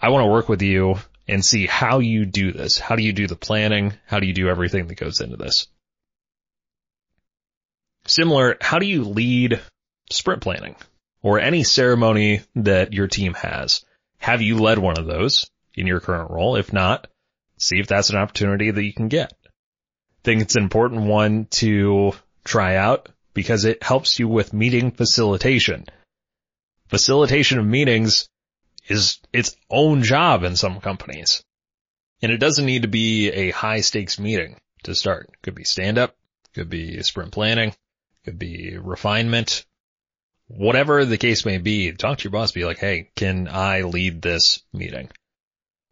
I 0.00 0.08
want 0.08 0.24
to 0.24 0.30
work 0.30 0.48
with 0.48 0.62
you 0.62 0.96
and 1.28 1.44
see 1.44 1.66
how 1.66 2.00
you 2.00 2.26
do 2.26 2.52
this. 2.52 2.78
How 2.78 2.96
do 2.96 3.02
you 3.02 3.12
do 3.12 3.26
the 3.26 3.36
planning? 3.36 3.94
How 4.06 4.20
do 4.20 4.26
you 4.26 4.34
do 4.34 4.48
everything 4.48 4.86
that 4.86 4.96
goes 4.96 5.20
into 5.20 5.36
this? 5.36 5.68
Similar, 8.06 8.56
how 8.60 8.78
do 8.78 8.86
you 8.86 9.04
lead 9.04 9.60
sprint 10.10 10.42
planning 10.42 10.74
or 11.22 11.38
any 11.38 11.62
ceremony 11.62 12.40
that 12.56 12.92
your 12.92 13.06
team 13.06 13.34
has? 13.34 13.84
Have 14.18 14.42
you 14.42 14.58
led 14.58 14.78
one 14.78 14.98
of 14.98 15.06
those 15.06 15.48
in 15.74 15.86
your 15.86 16.00
current 16.00 16.30
role? 16.30 16.56
If 16.56 16.72
not, 16.72 17.06
see 17.62 17.78
if 17.78 17.86
that's 17.86 18.10
an 18.10 18.16
opportunity 18.16 18.70
that 18.70 18.84
you 18.84 18.92
can 18.92 19.08
get. 19.08 19.32
I 19.44 20.24
think 20.24 20.42
it's 20.42 20.56
an 20.56 20.62
important 20.62 21.02
one 21.02 21.46
to 21.52 22.12
try 22.44 22.76
out 22.76 23.08
because 23.34 23.64
it 23.64 23.82
helps 23.82 24.18
you 24.18 24.28
with 24.28 24.52
meeting 24.52 24.90
facilitation. 24.90 25.86
Facilitation 26.88 27.58
of 27.58 27.66
meetings 27.66 28.28
is 28.88 29.20
its 29.32 29.56
own 29.70 30.02
job 30.02 30.44
in 30.44 30.56
some 30.56 30.80
companies. 30.80 31.42
And 32.20 32.30
it 32.30 32.38
doesn't 32.38 32.66
need 32.66 32.82
to 32.82 32.88
be 32.88 33.30
a 33.30 33.50
high 33.50 33.80
stakes 33.80 34.18
meeting 34.18 34.56
to 34.84 34.94
start. 34.94 35.30
Could 35.42 35.54
be 35.54 35.64
stand 35.64 35.98
up, 35.98 36.14
could 36.54 36.68
be 36.68 37.02
sprint 37.02 37.32
planning, 37.32 37.74
could 38.24 38.38
be 38.38 38.76
refinement, 38.76 39.64
whatever 40.48 41.04
the 41.04 41.18
case 41.18 41.44
may 41.44 41.58
be, 41.58 41.92
talk 41.92 42.18
to 42.18 42.24
your 42.24 42.32
boss, 42.32 42.52
be 42.52 42.64
like, 42.64 42.78
Hey, 42.78 43.10
can 43.16 43.48
I 43.48 43.82
lead 43.82 44.22
this 44.22 44.62
meeting? 44.72 45.10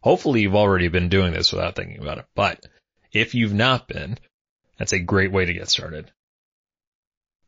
Hopefully 0.01 0.41
you've 0.41 0.55
already 0.55 0.87
been 0.87 1.09
doing 1.09 1.31
this 1.31 1.51
without 1.51 1.75
thinking 1.75 2.01
about 2.01 2.17
it, 2.17 2.25
but 2.35 2.65
if 3.11 3.35
you've 3.35 3.53
not 3.53 3.87
been, 3.87 4.17
that's 4.77 4.93
a 4.93 4.99
great 4.99 5.31
way 5.31 5.45
to 5.45 5.53
get 5.53 5.69
started. 5.69 6.11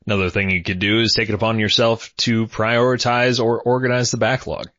Another 0.05 0.29
thing 0.29 0.49
you 0.49 0.63
could 0.63 0.79
do 0.79 0.99
is 0.99 1.13
take 1.13 1.29
it 1.29 1.35
upon 1.35 1.59
yourself 1.59 2.13
to 2.17 2.47
prioritize 2.47 3.43
or 3.43 3.61
organize 3.61 4.11
the 4.11 4.17
backlog. 4.17 4.69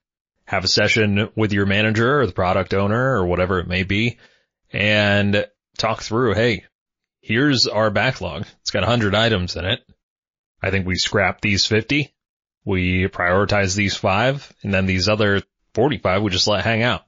Have 0.45 0.65
a 0.65 0.69
session 0.69 1.31
with 1.35 1.53
your 1.53 1.65
manager 1.65 2.21
or 2.21 2.27
the 2.27 2.33
product 2.33 2.75
owner 2.75 3.17
or 3.17 3.27
whatever 3.27 3.59
it 3.59 3.67
may 3.67 3.83
be 3.83 4.19
and 4.71 5.47
talk 5.79 6.03
through, 6.03 6.35
hey, 6.35 6.65
here's 7.23 7.67
our 7.67 7.91
backlog. 7.91 8.45
It's 8.61 8.71
got 8.71 8.81
100 8.81 9.15
items 9.15 9.57
in 9.57 9.65
it. 9.65 9.81
I 10.63 10.71
think 10.71 10.87
we 10.87 10.97
scrap 10.97 11.41
these 11.41 11.65
50. 11.65 12.15
We 12.67 13.09
prioritize 13.09 13.75
these 13.75 13.97
five 13.97 14.53
and 14.63 14.73
then 14.73 14.87
these 14.87 15.09
other 15.09 15.43
45 15.75 16.23
we 16.23 16.31
just 16.31 16.47
let 16.47 16.65
hang 16.65 16.83
out. 16.83 17.03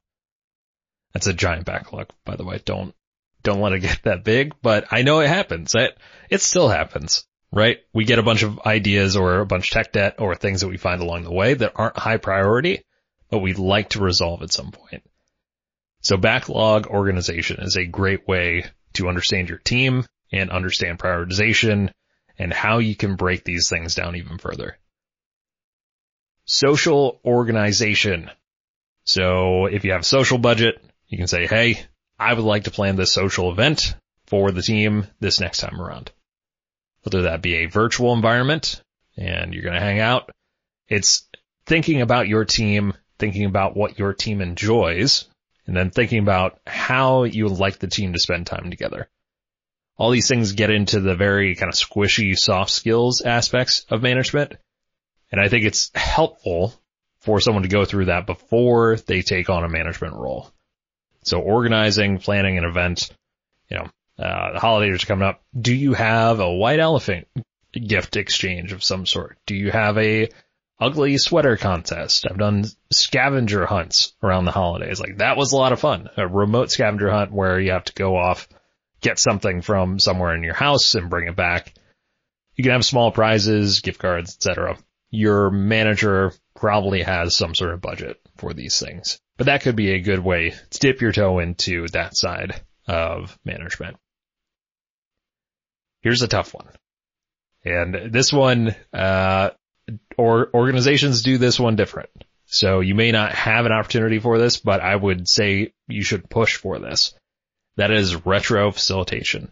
That's 1.17 1.29
a 1.29 1.33
giant 1.33 1.65
backlog, 1.65 2.11
by 2.27 2.37
the 2.37 2.45
way. 2.45 2.61
Don't, 2.63 2.95
don't 3.43 3.61
let 3.61 3.73
it 3.73 3.81
get 3.81 4.01
that 4.05 4.23
big, 4.23 4.55
but 4.61 4.87
I 4.91 5.01
know 5.01 5.21
it 5.21 5.29
happens. 5.29 5.75
It, 5.75 5.97
it 6.29 6.43
still 6.43 6.69
happens 6.69 7.27
right? 7.53 7.79
We 7.95 8.05
get 8.05 8.19
a 8.19 8.23
bunch 8.23 8.43
of 8.43 8.61
ideas 8.67 9.17
or 9.17 9.39
a 9.39 9.47
bunch 9.47 9.69
of 9.69 9.73
tech 9.73 9.93
debt 9.93 10.17
or 10.19 10.35
things 10.35 10.61
that 10.61 10.69
we 10.69 10.77
find 10.77 11.01
along 11.01 11.25
the 11.25 11.33
way 11.33 11.55
that 11.55 11.73
aren't 11.75 11.97
high 11.97 12.19
priority, 12.19 12.83
but 13.31 13.39
we'd 13.39 13.59
like 13.59 13.91
to 13.91 14.01
resolve 14.01 14.43
at 14.43 14.53
some 14.53 14.73
point. 14.73 15.03
So 16.03 16.19
backlog 16.19 16.87
organization 16.87 17.61
is 17.61 17.77
a 17.77 17.87
great 17.87 18.29
way 18.29 18.67
to 18.95 19.09
understand 19.09 19.49
your 19.49 19.59
team 19.59 20.05
and 20.31 20.51
understand 20.51 20.99
prioritization 20.99 21.91
and 22.39 22.53
how 22.53 22.79
you 22.79 22.95
can 22.95 23.17
break 23.17 23.45
these 23.45 23.69
things 23.69 23.95
down 23.95 24.17
even 24.17 24.39
further. 24.39 24.77
Social 26.45 27.21
organization. 27.25 28.31
So 29.05 29.67
if 29.67 29.85
you 29.85 29.93
have 29.93 30.03
a 30.03 30.05
social 30.05 30.39
budget, 30.39 30.85
you 31.09 31.19
can 31.19 31.27
say, 31.27 31.47
Hey, 31.47 31.81
I 32.19 32.33
would 32.33 32.45
like 32.45 32.65
to 32.65 32.71
plan 32.71 32.97
this 32.97 33.13
social 33.13 33.51
event 33.51 33.95
for 34.27 34.51
the 34.51 34.63
team 34.63 35.07
this 35.21 35.41
next 35.41 35.59
time 35.59 35.81
around 35.81 36.11
whether 37.07 37.23
that 37.23 37.41
be 37.41 37.55
a 37.55 37.67
virtual 37.67 38.13
environment 38.13 38.83
and 39.17 39.55
you're 39.55 39.63
going 39.63 39.77
to 39.77 39.81
hang 39.81 40.01
out. 40.01 40.31
It's 40.89 41.23
thinking 41.65 42.01
about 42.01 42.27
your 42.27 42.45
team, 42.45 42.95
thinking 43.19 43.45
about 43.45 43.77
what 43.77 43.99
your 43.99 44.13
team 44.13 44.41
enjoys, 44.41 45.29
and 45.67 45.77
then 45.77 45.91
thinking 45.91 46.19
about 46.19 46.59
how 46.67 47.23
you 47.23 47.45
would 47.45 47.59
like 47.59 47.79
the 47.79 47.87
team 47.87 48.13
to 48.13 48.19
spend 48.19 48.47
time 48.47 48.71
together. 48.71 49.09
All 49.97 50.11
these 50.11 50.27
things 50.27 50.53
get 50.53 50.71
into 50.71 51.01
the 51.01 51.15
very 51.15 51.55
kind 51.55 51.73
of 51.73 51.79
squishy 51.79 52.37
soft 52.37 52.73
skills 52.73 53.21
aspects 53.21 53.87
of 53.89 54.03
management. 54.03 54.55
And 55.31 55.41
I 55.41 55.49
think 55.49 55.65
it's 55.65 55.93
helpful 55.95 56.75
for 57.21 57.41
someone 57.41 57.63
to 57.63 57.69
go 57.69 57.85
through 57.85 58.07
that 58.07 58.27
before 58.27 58.97
they 58.97 59.23
take 59.23 59.49
on 59.49 59.65
a 59.65 59.69
management 59.69 60.15
role. 60.15 60.51
So 61.27 61.41
organizing, 61.41 62.19
planning 62.19 62.57
an 62.57 62.65
event, 62.65 63.11
you 63.69 63.79
know, 63.79 63.89
uh, 64.19 64.53
the 64.53 64.61
holidays 64.61 65.03
are 65.03 65.07
coming 65.07 65.27
up. 65.27 65.43
Do 65.59 65.75
you 65.75 65.93
have 65.93 66.39
a 66.41 66.53
white 66.53 66.79
elephant 66.79 67.27
gift 67.73 68.17
exchange 68.17 68.73
of 68.73 68.85
some 68.85 69.07
sort? 69.07 69.37
Do 69.45 69.57
you 69.57 69.73
have 69.73 69.99
a 69.99 70.29
ugly 70.81 71.19
sweater 71.19 71.57
contest? 71.57 72.27
I've 72.31 72.39
done 72.39 72.65
scavenger 72.93 73.67
hunts 73.67 74.15
around 74.23 74.45
the 74.45 74.53
holidays. 74.53 75.01
Like 75.01 75.19
that 75.19 75.37
was 75.37 75.53
a 75.53 75.57
lot 75.57 75.73
of 75.73 75.81
fun. 75.81 76.09
A 76.17 76.27
remote 76.27 76.71
scavenger 76.71 77.11
hunt 77.11 77.33
where 77.33 77.59
you 77.59 77.73
have 77.73 77.85
to 77.85 77.93
go 77.93 78.17
off, 78.17 78.49
get 79.01 79.19
something 79.19 79.63
from 79.63 79.99
somewhere 79.99 80.35
in 80.35 80.45
your 80.45 80.55
house 80.55 80.95
and 80.95 81.11
bring 81.11 81.27
it 81.29 81.37
back. 81.37 81.75
You 82.55 82.63
can 82.63 82.73
have 82.73 82.85
small 82.85 83.11
prizes, 83.11 83.81
gift 83.81 83.99
cards, 83.99 84.37
etc. 84.37 84.79
Your 85.11 85.51
manager 85.51 86.33
probably 86.55 87.03
has 87.03 87.37
some 87.37 87.55
sort 87.55 87.75
of 87.75 87.81
budget 87.81 88.21
for 88.37 88.55
these 88.55 88.79
things, 88.79 89.21
but 89.37 89.47
that 89.47 89.63
could 89.63 89.77
be 89.77 89.93
a 89.93 90.01
good 90.01 90.21
way 90.21 90.55
to 90.71 90.79
dip 90.79 91.01
your 91.01 91.13
toe 91.13 91.39
into 91.39 91.87
that 91.89 92.17
side 92.17 92.61
of 92.89 93.39
management. 93.45 93.97
Here's 96.01 96.23
a 96.23 96.29
tough 96.29 96.55
one. 96.55 96.69
And 97.65 98.13
this 98.13 98.33
one, 98.33 98.75
uh, 98.93 99.51
or 100.17 100.51
organizations 100.55 101.23
do 101.23 101.39
this 101.39 101.59
one 101.59 101.77
different. 101.77 102.11
So 102.47 102.81
you 102.81 102.95
may 102.95 103.11
not 103.11 103.33
have 103.33 103.67
an 103.67 103.73
opportunity 103.73 104.21
for 104.21 104.39
this, 104.39 104.57
but 104.59 104.81
I 104.81 104.95
would 104.95 105.29
say 105.29 105.73
you 105.89 106.03
should 106.05 106.31
push 106.31 106.57
for 106.57 106.79
this. 106.79 107.13
That 107.77 107.91
is 107.91 108.25
retro 108.25 108.71
facilitation. 108.71 109.51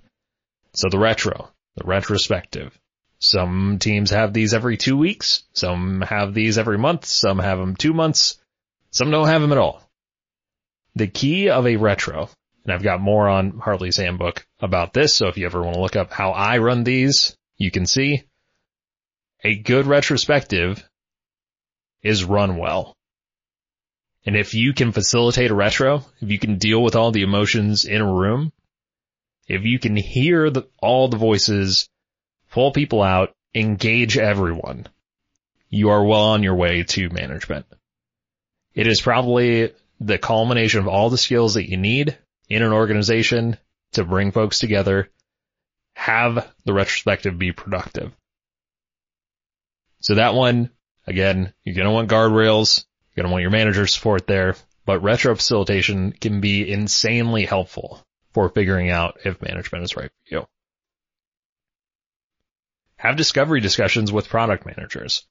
So 0.75 0.89
the 0.89 0.99
retro, 0.99 1.51
the 1.77 1.85
retrospective. 1.85 2.79
Some 3.19 3.79
teams 3.79 4.11
have 4.11 4.33
these 4.33 4.55
every 4.55 4.77
two 4.77 4.97
weeks. 4.97 5.43
Some 5.55 6.03
have 6.03 6.35
these 6.35 6.57
every 6.57 6.79
month. 6.79 7.05
Some 7.05 7.39
have 7.39 7.59
them 7.59 7.75
two 7.75 7.93
months. 7.93 8.39
Some 8.95 9.11
don't 9.11 9.29
have 9.29 9.43
them 9.43 9.53
at 9.53 9.59
all. 9.59 9.83
The 10.95 11.09
key 11.09 11.51
of 11.51 11.67
a 11.67 11.77
retro 11.77 12.31
and 12.65 12.73
I've 12.73 12.83
got 12.83 13.01
more 13.01 13.29
on 13.29 13.59
Hartley's 13.59 13.99
handbook 13.99 14.47
about 14.59 14.93
this. 14.93 15.15
So 15.15 15.29
if 15.29 15.37
you 15.37 15.47
ever 15.47 15.63
want 15.63 15.75
to 15.75 15.81
look 15.81 15.97
up 15.97 16.11
how 16.11 16.31
I 16.31 16.59
run 16.59 16.83
these, 16.83 17.37
you 17.57 17.71
can 17.71 17.87
see 17.87 18.25
a 19.43 19.55
good 19.55 19.87
retrospective 19.87 20.83
is 22.03 22.25
run 22.25 22.57
well. 22.57 22.97
And 24.25 24.37
if 24.37 24.55
you 24.55 24.73
can 24.73 24.93
facilitate 24.93 25.51
a 25.51 25.55
retro, 25.55 26.07
if 26.21 26.31
you 26.31 26.39
can 26.39 26.57
deal 26.57 26.83
with 26.83 26.97
all 26.97 27.11
the 27.13 27.23
emotions 27.23 27.85
in 27.85 28.01
a 28.01 28.13
room, 28.13 28.53
if 29.47 29.65
you 29.65 29.79
can 29.79 29.97
hear 29.97 30.49
the, 30.49 30.67
all 30.81 31.09
the 31.09 31.19
voices, 31.19 31.91
pull 32.51 32.73
people 32.73 33.03
out, 33.03 33.35
engage 33.55 34.17
everyone, 34.17 34.87
you 35.69 35.91
are 35.91 36.03
well 36.03 36.29
on 36.29 36.43
your 36.43 36.55
way 36.55 36.83
to 36.85 37.11
management. 37.11 37.67
It 38.75 38.87
is 38.87 39.01
probably 39.01 39.73
the 40.01 40.19
culmination 40.19 40.81
of 40.81 40.89
all 40.89 41.11
the 41.11 41.19
skills 41.19 41.55
that 41.55 41.71
you 41.71 41.77
need 41.77 42.19
in 42.49 42.63
an 42.63 42.73
organization 42.73 43.57
to 43.93 44.05
bring 44.05 44.33
folks 44.33 44.59
together, 44.59 45.09
have 45.95 46.53
the 46.65 46.73
retrospective 46.73 47.39
be 47.39 47.53
productive. 47.53 48.13
So 50.01 50.17
that 50.17 50.35
one, 50.35 50.71
again, 51.07 51.55
you're 51.63 51.77
going 51.77 51.87
to 51.87 51.93
want 51.93 52.11
guardrails. 52.11 52.85
You're 53.15 53.23
going 53.23 53.31
to 53.31 53.33
want 53.33 53.43
your 53.43 53.51
manager 53.51 53.87
support 53.87 54.27
there, 54.27 54.57
but 54.85 55.03
retro 55.03 55.35
facilitation 55.35 56.13
can 56.13 56.41
be 56.41 56.69
insanely 56.71 57.45
helpful 57.45 58.05
for 58.33 58.49
figuring 58.49 58.91
out 58.91 59.19
if 59.25 59.41
management 59.41 59.85
is 59.85 59.97
right 59.97 60.11
for 60.11 60.35
you. 60.35 60.47
Have 62.97 63.17
discovery 63.17 63.61
discussions 63.61 64.11
with 64.11 64.29
product 64.29 64.67
managers. 64.67 65.25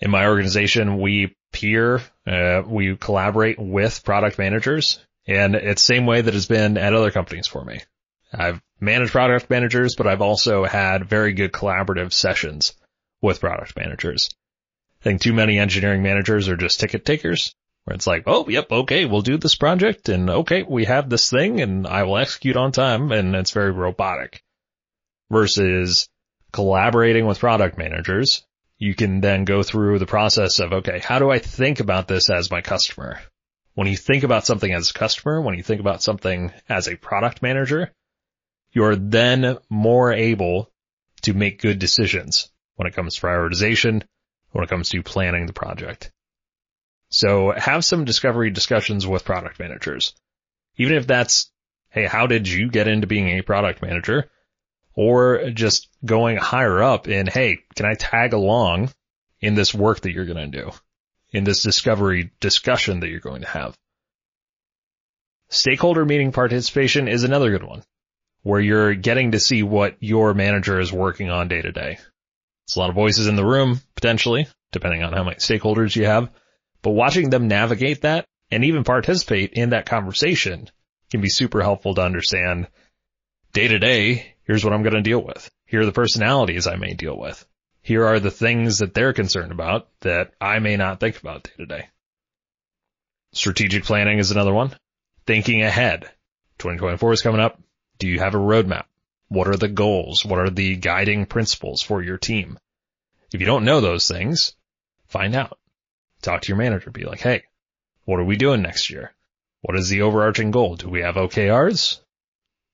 In 0.00 0.10
my 0.10 0.26
organization, 0.26 0.98
we 0.98 1.36
peer, 1.52 2.00
uh, 2.26 2.62
we 2.66 2.96
collaborate 2.96 3.58
with 3.58 4.04
product 4.04 4.38
managers 4.38 5.00
and 5.28 5.54
it's 5.54 5.82
same 5.82 6.06
way 6.06 6.22
that 6.22 6.34
it's 6.34 6.46
been 6.46 6.78
at 6.78 6.94
other 6.94 7.10
companies 7.10 7.46
for 7.46 7.62
me. 7.62 7.80
I've 8.32 8.62
managed 8.80 9.12
product 9.12 9.50
managers, 9.50 9.94
but 9.94 10.06
I've 10.06 10.22
also 10.22 10.64
had 10.64 11.08
very 11.08 11.34
good 11.34 11.52
collaborative 11.52 12.12
sessions 12.12 12.74
with 13.20 13.40
product 13.40 13.76
managers. 13.76 14.30
I 15.00 15.04
think 15.04 15.20
too 15.20 15.34
many 15.34 15.58
engineering 15.58 16.02
managers 16.02 16.48
are 16.48 16.56
just 16.56 16.80
ticket 16.80 17.04
takers 17.04 17.54
where 17.84 17.94
it's 17.94 18.06
like, 18.06 18.24
oh, 18.26 18.48
yep, 18.48 18.70
okay, 18.70 19.04
we'll 19.04 19.20
do 19.20 19.36
this 19.36 19.54
project 19.54 20.08
and 20.08 20.28
okay, 20.28 20.62
we 20.62 20.86
have 20.86 21.08
this 21.08 21.30
thing 21.30 21.60
and 21.60 21.86
I 21.86 22.04
will 22.04 22.18
execute 22.18 22.56
on 22.56 22.72
time 22.72 23.12
and 23.12 23.34
it's 23.34 23.50
very 23.50 23.70
robotic 23.70 24.42
versus 25.30 26.08
collaborating 26.52 27.26
with 27.26 27.38
product 27.38 27.76
managers. 27.76 28.44
You 28.78 28.94
can 28.94 29.20
then 29.20 29.44
go 29.44 29.62
through 29.62 29.98
the 29.98 30.06
process 30.06 30.60
of, 30.60 30.72
okay, 30.72 31.00
how 31.00 31.18
do 31.18 31.30
I 31.30 31.38
think 31.38 31.80
about 31.80 32.06
this 32.06 32.30
as 32.30 32.50
my 32.50 32.60
customer? 32.60 33.20
When 33.74 33.88
you 33.88 33.96
think 33.96 34.22
about 34.22 34.46
something 34.46 34.72
as 34.72 34.90
a 34.90 34.94
customer, 34.94 35.40
when 35.40 35.56
you 35.56 35.62
think 35.62 35.80
about 35.80 36.02
something 36.02 36.52
as 36.68 36.88
a 36.88 36.96
product 36.96 37.42
manager, 37.42 37.92
you're 38.72 38.96
then 38.96 39.58
more 39.68 40.12
able 40.12 40.70
to 41.22 41.34
make 41.34 41.60
good 41.60 41.78
decisions 41.78 42.50
when 42.76 42.86
it 42.86 42.94
comes 42.94 43.16
to 43.16 43.20
prioritization, 43.20 44.02
when 44.52 44.64
it 44.64 44.70
comes 44.70 44.90
to 44.90 45.02
planning 45.02 45.46
the 45.46 45.52
project. 45.52 46.12
So 47.10 47.52
have 47.52 47.84
some 47.84 48.04
discovery 48.04 48.50
discussions 48.50 49.06
with 49.06 49.24
product 49.24 49.58
managers. 49.58 50.14
Even 50.76 50.96
if 50.96 51.06
that's, 51.06 51.50
hey, 51.90 52.04
how 52.06 52.26
did 52.26 52.46
you 52.48 52.70
get 52.70 52.86
into 52.86 53.06
being 53.06 53.28
a 53.28 53.42
product 53.42 53.82
manager? 53.82 54.30
Or 55.00 55.50
just 55.50 55.86
going 56.04 56.38
higher 56.38 56.82
up 56.82 57.06
in, 57.06 57.28
hey, 57.28 57.58
can 57.76 57.86
I 57.86 57.94
tag 57.94 58.32
along 58.32 58.90
in 59.40 59.54
this 59.54 59.72
work 59.72 60.00
that 60.00 60.10
you're 60.10 60.24
going 60.24 60.50
to 60.50 60.64
do? 60.64 60.72
In 61.30 61.44
this 61.44 61.62
discovery 61.62 62.32
discussion 62.40 62.98
that 62.98 63.08
you're 63.08 63.20
going 63.20 63.42
to 63.42 63.48
have. 63.48 63.78
Stakeholder 65.50 66.04
meeting 66.04 66.32
participation 66.32 67.06
is 67.06 67.22
another 67.22 67.52
good 67.52 67.62
one 67.62 67.84
where 68.42 68.58
you're 68.58 68.96
getting 68.96 69.30
to 69.30 69.38
see 69.38 69.62
what 69.62 69.96
your 70.00 70.34
manager 70.34 70.80
is 70.80 70.92
working 70.92 71.30
on 71.30 71.46
day 71.46 71.62
to 71.62 71.70
day. 71.70 71.98
It's 72.64 72.74
a 72.74 72.80
lot 72.80 72.88
of 72.88 72.96
voices 72.96 73.28
in 73.28 73.36
the 73.36 73.46
room, 73.46 73.80
potentially, 73.94 74.48
depending 74.72 75.04
on 75.04 75.12
how 75.12 75.22
many 75.22 75.36
stakeholders 75.36 75.94
you 75.94 76.06
have. 76.06 76.28
But 76.82 76.90
watching 76.90 77.30
them 77.30 77.46
navigate 77.46 78.00
that 78.00 78.24
and 78.50 78.64
even 78.64 78.82
participate 78.82 79.52
in 79.52 79.70
that 79.70 79.86
conversation 79.86 80.68
can 81.12 81.20
be 81.20 81.28
super 81.28 81.62
helpful 81.62 81.94
to 81.94 82.02
understand 82.02 82.66
day 83.52 83.68
to 83.68 83.78
day, 83.78 84.34
here's 84.48 84.64
what 84.64 84.72
I'm 84.72 84.82
going 84.82 84.94
to 84.94 85.02
deal 85.02 85.22
with. 85.22 85.48
Here 85.66 85.82
are 85.82 85.86
the 85.86 85.92
personalities 85.92 86.66
I 86.66 86.74
may 86.74 86.94
deal 86.94 87.16
with. 87.16 87.46
Here 87.82 88.04
are 88.04 88.18
the 88.18 88.32
things 88.32 88.78
that 88.78 88.94
they're 88.94 89.12
concerned 89.12 89.52
about 89.52 89.88
that 90.00 90.32
I 90.40 90.58
may 90.58 90.76
not 90.76 90.98
think 90.98 91.20
about 91.20 91.44
day 91.44 91.52
to 91.58 91.66
day. 91.66 91.88
Strategic 93.32 93.84
planning 93.84 94.18
is 94.18 94.30
another 94.30 94.52
one. 94.52 94.74
Thinking 95.26 95.62
ahead. 95.62 96.10
2024 96.58 97.12
is 97.12 97.22
coming 97.22 97.40
up. 97.40 97.60
Do 97.98 98.08
you 98.08 98.18
have 98.18 98.34
a 98.34 98.38
roadmap? 98.38 98.84
What 99.28 99.48
are 99.48 99.56
the 99.56 99.68
goals? 99.68 100.24
What 100.24 100.40
are 100.40 100.50
the 100.50 100.76
guiding 100.76 101.26
principles 101.26 101.82
for 101.82 102.02
your 102.02 102.16
team? 102.16 102.58
If 103.32 103.40
you 103.40 103.46
don't 103.46 103.66
know 103.66 103.80
those 103.80 104.08
things, 104.08 104.54
find 105.06 105.36
out. 105.36 105.58
Talk 106.22 106.42
to 106.42 106.48
your 106.48 106.56
manager. 106.56 106.90
Be 106.90 107.04
like, 107.04 107.20
hey, 107.20 107.42
what 108.06 108.18
are 108.18 108.24
we 108.24 108.36
doing 108.36 108.62
next 108.62 108.88
year? 108.88 109.12
What 109.60 109.76
is 109.76 109.90
the 109.90 110.02
overarching 110.02 110.50
goal? 110.50 110.76
Do 110.76 110.88
we 110.88 111.02
have 111.02 111.16
OKRs? 111.16 112.00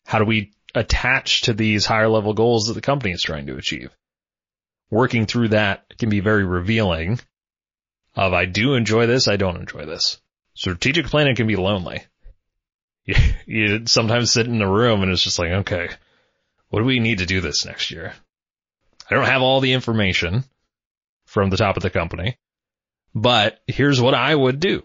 How 0.06 0.18
do 0.18 0.24
we 0.24 0.52
attach 0.74 1.42
to 1.42 1.54
these 1.54 1.87
higher 1.87 2.08
level 2.08 2.34
goals 2.34 2.66
that 2.66 2.74
the 2.74 2.80
company 2.80 3.12
is 3.12 3.22
trying 3.22 3.46
to 3.46 3.56
achieve? 3.56 3.90
Working 4.90 5.26
through 5.26 5.48
that 5.48 5.84
can 5.98 6.08
be 6.08 6.20
very 6.20 6.44
revealing 6.44 7.20
of 8.14 8.32
I 8.32 8.44
do 8.44 8.74
enjoy 8.74 9.06
this, 9.06 9.28
I 9.28 9.37
don't 9.37 9.56
enjoy 9.56 9.87
this. 9.87 10.20
Strategic 10.54 11.06
planning 11.06 11.34
can 11.34 11.46
be 11.46 11.56
lonely 11.56 12.04
you, 13.04 13.14
you 13.46 13.87
sometimes 13.87 14.32
sit 14.32 14.46
in 14.46 14.62
a 14.62 14.70
room 14.70 15.02
and 15.02 15.12
it's 15.12 15.22
just 15.22 15.38
like, 15.38 15.50
okay, 15.50 15.88
what 16.68 16.80
do 16.80 16.87
we 16.87 17.00
need 17.00 17.18
to 17.18 17.26
do 17.26 17.40
this 17.40 17.64
next 17.64 17.90
year? 17.90 18.14
I 19.10 19.14
don't 19.14 19.26
have 19.26 19.42
all 19.42 19.60
the 19.60 19.72
information 19.72 20.44
from 21.26 21.50
the 21.50 21.56
top 21.56 21.76
of 21.76 21.82
the 21.82 21.90
company, 21.90 22.38
but 23.14 23.60
here's 23.66 24.00
what 24.00 24.14
I 24.14 24.34
would 24.34 24.60
do. 24.60 24.82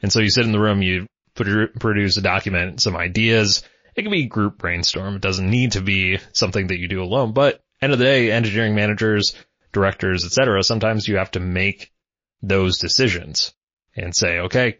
And 0.00 0.12
so 0.12 0.20
you 0.20 0.30
sit 0.30 0.46
in 0.46 0.52
the 0.52 0.60
room, 0.60 0.82
you 0.82 1.06
produce 1.34 2.16
a 2.16 2.22
document, 2.22 2.80
some 2.80 2.96
ideas. 2.96 3.62
It 3.94 4.02
can 4.02 4.10
be 4.10 4.26
group 4.26 4.58
brainstorm. 4.58 5.16
It 5.16 5.22
doesn't 5.22 5.50
need 5.50 5.72
to 5.72 5.82
be 5.82 6.18
something 6.32 6.68
that 6.68 6.78
you 6.78 6.88
do 6.88 7.02
alone, 7.02 7.32
but 7.32 7.60
end 7.80 7.92
of 7.92 7.98
the 7.98 8.04
day, 8.04 8.30
engineering 8.30 8.74
managers, 8.74 9.34
directors, 9.72 10.24
etc. 10.24 10.62
Sometimes 10.62 11.06
you 11.06 11.16
have 11.16 11.32
to 11.32 11.40
make 11.40 11.92
those 12.42 12.78
decisions 12.78 13.52
and 13.94 14.14
say, 14.14 14.38
okay, 14.40 14.78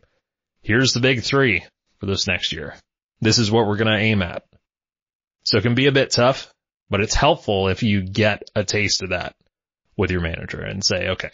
here's 0.62 0.92
the 0.92 1.00
big 1.00 1.22
three 1.22 1.64
for 1.98 2.06
this 2.06 2.26
next 2.26 2.52
year. 2.52 2.74
This 3.20 3.38
is 3.38 3.50
what 3.50 3.66
we're 3.66 3.76
going 3.76 3.92
to 3.92 4.02
aim 4.02 4.22
at. 4.22 4.44
So 5.44 5.58
it 5.58 5.62
can 5.62 5.74
be 5.74 5.86
a 5.86 5.92
bit 5.92 6.10
tough, 6.10 6.52
but 6.88 7.00
it's 7.00 7.14
helpful 7.14 7.68
if 7.68 7.82
you 7.82 8.02
get 8.02 8.42
a 8.54 8.64
taste 8.64 9.02
of 9.02 9.10
that 9.10 9.34
with 9.96 10.10
your 10.10 10.20
manager 10.20 10.60
and 10.60 10.84
say, 10.84 11.10
okay, 11.10 11.30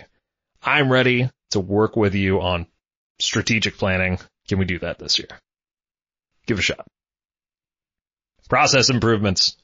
I'm 0.62 0.90
ready 0.90 1.30
to 1.50 1.60
work 1.60 1.96
with 1.96 2.14
you 2.14 2.40
on 2.40 2.66
strategic 3.20 3.78
planning. 3.78 4.18
Can 4.48 4.58
we 4.58 4.64
do 4.64 4.78
that 4.80 4.98
this 4.98 5.18
year? 5.18 5.28
Give 6.46 6.58
a 6.58 6.62
shot. 6.62 6.86
Process 8.48 8.90
improvements. 8.90 9.56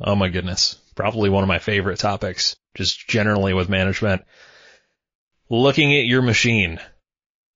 Oh 0.00 0.16
my 0.16 0.28
goodness. 0.28 0.76
Probably 0.94 1.30
one 1.30 1.42
of 1.42 1.48
my 1.48 1.58
favorite 1.58 1.98
topics, 1.98 2.56
just 2.74 3.08
generally 3.08 3.54
with 3.54 3.68
management. 3.68 4.22
Looking 5.48 5.96
at 5.96 6.06
your 6.06 6.22
machine 6.22 6.80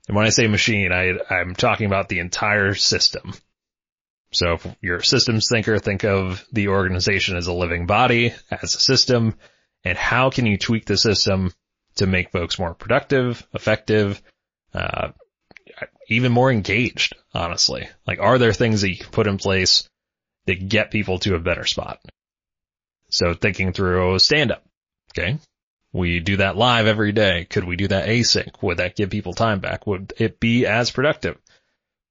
and 0.08 0.16
when 0.16 0.26
I 0.26 0.30
say 0.30 0.46
machine, 0.46 0.92
I, 0.92 1.14
I'm 1.30 1.54
talking 1.54 1.86
about 1.86 2.08
the 2.08 2.18
entire 2.18 2.74
system. 2.74 3.32
So 4.32 4.54
if 4.54 4.66
you're 4.80 4.96
a 4.98 5.04
systems 5.04 5.48
thinker, 5.48 5.78
think 5.78 6.04
of 6.04 6.44
the 6.52 6.68
organization 6.68 7.36
as 7.36 7.46
a 7.46 7.52
living 7.52 7.86
body, 7.86 8.34
as 8.50 8.74
a 8.74 8.80
system, 8.80 9.34
and 9.84 9.96
how 9.96 10.30
can 10.30 10.46
you 10.46 10.58
tweak 10.58 10.86
the 10.86 10.96
system 10.96 11.52
to 11.96 12.06
make 12.06 12.32
folks 12.32 12.58
more 12.58 12.74
productive, 12.74 13.46
effective, 13.54 14.20
uh, 14.74 15.12
even 16.08 16.32
more 16.32 16.50
engaged, 16.50 17.14
honestly. 17.32 17.88
Like, 18.06 18.18
are 18.18 18.38
there 18.38 18.52
things 18.52 18.80
that 18.80 18.90
you 18.90 18.96
can 18.96 19.10
put 19.10 19.28
in 19.28 19.38
place 19.38 19.88
that 20.46 20.68
get 20.68 20.90
people 20.90 21.18
to 21.20 21.34
a 21.34 21.40
better 21.40 21.64
spot? 21.64 22.00
So 23.10 23.34
thinking 23.34 23.72
through 23.72 24.18
stand 24.18 24.52
up. 24.52 24.64
Okay. 25.12 25.38
We 25.92 26.18
do 26.18 26.38
that 26.38 26.56
live 26.56 26.86
every 26.86 27.12
day. 27.12 27.44
Could 27.44 27.64
we 27.64 27.76
do 27.76 27.86
that 27.88 28.08
async? 28.08 28.50
Would 28.60 28.78
that 28.78 28.96
give 28.96 29.10
people 29.10 29.32
time 29.32 29.60
back? 29.60 29.86
Would 29.86 30.12
it 30.18 30.40
be 30.40 30.66
as 30.66 30.90
productive? 30.90 31.38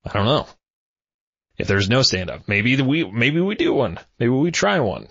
I 0.05 0.13
don't 0.13 0.25
know. 0.25 0.47
If 1.57 1.67
there's 1.67 1.89
no 1.89 2.01
stand 2.01 2.31
up, 2.31 2.47
maybe 2.47 2.81
we, 2.81 3.03
maybe 3.03 3.41
we 3.41 3.55
do 3.55 3.73
one. 3.73 3.99
Maybe 4.17 4.29
we 4.29 4.51
try 4.51 4.79
one. 4.79 5.07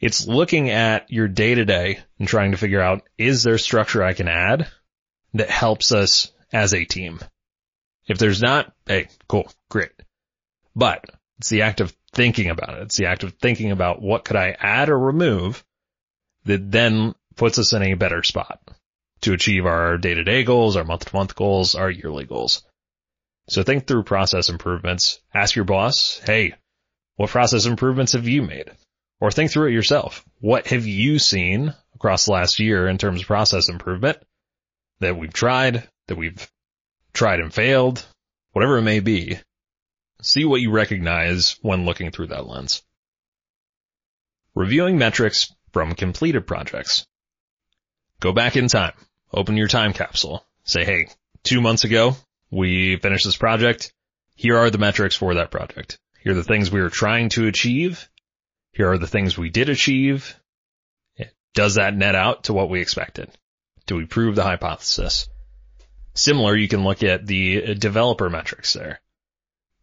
It's 0.00 0.26
looking 0.26 0.68
at 0.68 1.10
your 1.10 1.28
day 1.28 1.54
to 1.54 1.64
day 1.64 2.00
and 2.18 2.28
trying 2.28 2.50
to 2.50 2.58
figure 2.58 2.80
out, 2.80 3.08
is 3.16 3.42
there 3.42 3.56
structure 3.56 4.02
I 4.02 4.12
can 4.12 4.28
add 4.28 4.68
that 5.34 5.48
helps 5.48 5.92
us 5.92 6.30
as 6.52 6.74
a 6.74 6.84
team? 6.84 7.20
If 8.06 8.18
there's 8.18 8.42
not, 8.42 8.72
hey, 8.86 9.08
cool, 9.28 9.50
great. 9.70 9.92
But 10.76 11.04
it's 11.38 11.48
the 11.48 11.62
act 11.62 11.80
of 11.80 11.96
thinking 12.12 12.50
about 12.50 12.76
it. 12.76 12.82
It's 12.82 12.96
the 12.96 13.06
act 13.06 13.24
of 13.24 13.34
thinking 13.34 13.70
about 13.70 14.02
what 14.02 14.24
could 14.24 14.36
I 14.36 14.56
add 14.58 14.88
or 14.88 14.98
remove 14.98 15.64
that 16.44 16.70
then 16.70 17.14
puts 17.36 17.58
us 17.58 17.72
in 17.72 17.82
a 17.82 17.94
better 17.94 18.22
spot 18.22 18.60
to 19.22 19.32
achieve 19.32 19.66
our 19.66 19.98
day 19.98 20.14
to 20.14 20.24
day 20.24 20.44
goals, 20.44 20.76
our 20.76 20.84
month 20.84 21.06
to 21.06 21.16
month 21.16 21.34
goals, 21.34 21.74
our 21.74 21.90
yearly 21.90 22.24
goals. 22.24 22.62
So 23.48 23.62
think 23.62 23.86
through 23.86 24.04
process 24.04 24.48
improvements. 24.48 25.20
Ask 25.34 25.56
your 25.56 25.64
boss, 25.64 26.20
hey, 26.24 26.54
what 27.16 27.30
process 27.30 27.66
improvements 27.66 28.12
have 28.12 28.28
you 28.28 28.42
made? 28.42 28.70
Or 29.20 29.30
think 29.30 29.50
through 29.50 29.68
it 29.68 29.74
yourself. 29.74 30.24
What 30.40 30.66
have 30.68 30.86
you 30.86 31.18
seen 31.18 31.74
across 31.94 32.24
the 32.24 32.32
last 32.32 32.58
year 32.58 32.88
in 32.88 32.98
terms 32.98 33.20
of 33.20 33.26
process 33.26 33.68
improvement 33.68 34.18
that 34.98 35.16
we've 35.16 35.32
tried, 35.32 35.88
that 36.08 36.16
we've 36.16 36.50
tried 37.12 37.40
and 37.40 37.54
failed, 37.54 38.04
whatever 38.52 38.78
it 38.78 38.82
may 38.82 39.00
be? 39.00 39.38
See 40.22 40.44
what 40.44 40.60
you 40.60 40.70
recognize 40.70 41.58
when 41.62 41.84
looking 41.84 42.12
through 42.12 42.28
that 42.28 42.46
lens. 42.46 42.82
Reviewing 44.54 44.96
metrics 44.96 45.52
from 45.72 45.94
completed 45.94 46.46
projects. 46.46 47.06
Go 48.20 48.32
back 48.32 48.56
in 48.56 48.68
time. 48.68 48.92
Open 49.32 49.56
your 49.56 49.66
time 49.68 49.92
capsule. 49.92 50.46
Say, 50.64 50.84
hey, 50.84 51.08
two 51.42 51.60
months 51.60 51.82
ago, 51.82 52.16
we 52.50 52.96
finished 52.96 53.24
this 53.24 53.36
project. 53.36 53.92
Here 54.36 54.56
are 54.56 54.70
the 54.70 54.78
metrics 54.78 55.16
for 55.16 55.34
that 55.34 55.50
project. 55.50 55.98
Here 56.20 56.32
are 56.32 56.36
the 56.36 56.44
things 56.44 56.70
we 56.70 56.80
were 56.80 56.88
trying 56.88 57.30
to 57.30 57.48
achieve. 57.48 58.08
Here 58.72 58.90
are 58.90 58.98
the 58.98 59.08
things 59.08 59.36
we 59.36 59.50
did 59.50 59.68
achieve. 59.68 60.36
Does 61.54 61.74
that 61.74 61.96
net 61.96 62.14
out 62.14 62.44
to 62.44 62.52
what 62.52 62.70
we 62.70 62.80
expected? 62.80 63.30
Do 63.86 63.96
we 63.96 64.06
prove 64.06 64.36
the 64.36 64.44
hypothesis? 64.44 65.28
Similar, 66.14 66.56
you 66.56 66.68
can 66.68 66.84
look 66.84 67.02
at 67.02 67.26
the 67.26 67.74
developer 67.74 68.30
metrics 68.30 68.72
there. 68.72 69.00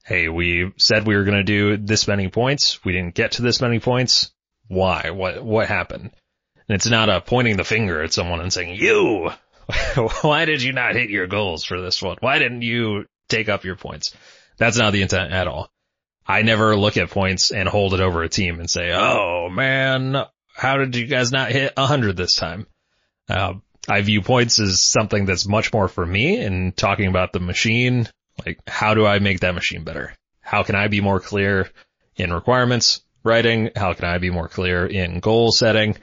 Hey, 0.10 0.28
we 0.28 0.74
said 0.78 1.06
we 1.06 1.16
were 1.16 1.24
going 1.24 1.38
to 1.38 1.44
do 1.44 1.78
this 1.78 2.08
many 2.08 2.30
points. 2.30 2.84
We 2.84 2.94
didn't 2.94 3.14
get 3.14 3.34
to 3.34 3.44
this 3.44 3.62
many 3.62 3.80
points. 3.80 4.32
Why? 4.68 5.12
What, 5.12 5.46
what 5.46 5.68
happened? 5.68 6.10
And 6.56 6.76
it's 6.76 6.88
not 6.88 7.10
a 7.10 7.22
pointing 7.22 7.58
the 7.58 7.64
finger 7.64 8.02
at 8.02 8.12
someone 8.12 8.42
and 8.42 8.52
saying, 8.52 8.74
you, 8.74 9.30
why 10.22 10.46
did 10.46 10.64
you 10.64 10.74
not 10.74 10.96
hit 10.96 11.12
your 11.12 11.28
goals 11.28 11.64
for 11.64 11.80
this 11.80 12.02
one? 12.02 12.18
Why 12.22 12.40
didn't 12.40 12.64
you 12.64 13.06
take 13.28 13.50
up 13.50 13.66
your 13.66 13.76
points? 13.76 14.16
That's 14.58 14.80
not 14.80 14.94
the 14.94 15.04
intent 15.04 15.32
at 15.32 15.48
all. 15.48 15.70
I 16.26 16.42
never 16.42 16.76
look 16.76 16.98
at 16.98 17.12
points 17.12 17.52
and 17.52 17.70
hold 17.70 17.94
it 17.94 18.02
over 18.02 18.24
a 18.24 18.30
team 18.30 18.60
and 18.60 18.68
say, 18.68 18.92
oh 18.92 19.48
man, 19.52 20.26
how 20.56 20.78
did 20.78 20.96
you 20.96 21.06
guys 21.06 21.32
not 21.32 21.52
hit 21.52 21.74
a 21.78 21.82
100 21.82 22.18
this 22.18 22.34
time? 22.34 22.66
Uh, 23.30 23.54
I 23.88 24.02
view 24.02 24.24
points 24.24 24.60
as 24.60 24.82
something 24.82 25.28
that's 25.28 25.48
much 25.48 25.72
more 25.72 25.88
for 25.88 26.04
me 26.04 26.40
and 26.40 26.76
talking 26.76 27.06
about 27.06 27.32
the 27.32 27.40
machine. 27.40 28.08
Like, 28.46 28.60
how 28.68 28.94
do 28.94 29.06
I 29.06 29.20
make 29.20 29.42
that 29.42 29.56
machine 29.56 29.84
better? 29.84 30.14
How 30.42 30.64
can 30.64 30.76
I 30.76 30.88
be 30.88 31.02
more 31.02 31.20
clear 31.20 31.70
in 32.16 32.34
requirements 32.34 33.02
writing? 33.24 33.70
How 33.76 33.94
can 33.94 34.06
I 34.06 34.18
be 34.18 34.30
more 34.30 34.48
clear 34.48 34.86
in 34.86 35.20
goal 35.20 35.52
setting? 35.52 35.98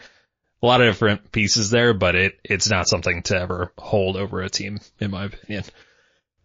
A 0.62 0.66
lot 0.66 0.80
of 0.80 0.88
different 0.88 1.32
pieces 1.32 1.70
there, 1.70 1.94
but 1.94 2.14
it, 2.14 2.38
it's 2.44 2.70
not 2.70 2.88
something 2.88 3.22
to 3.24 3.38
ever 3.38 3.72
hold 3.78 4.16
over 4.16 4.40
a 4.40 4.48
team, 4.48 4.78
in 4.98 5.10
my 5.10 5.24
opinion. 5.24 5.64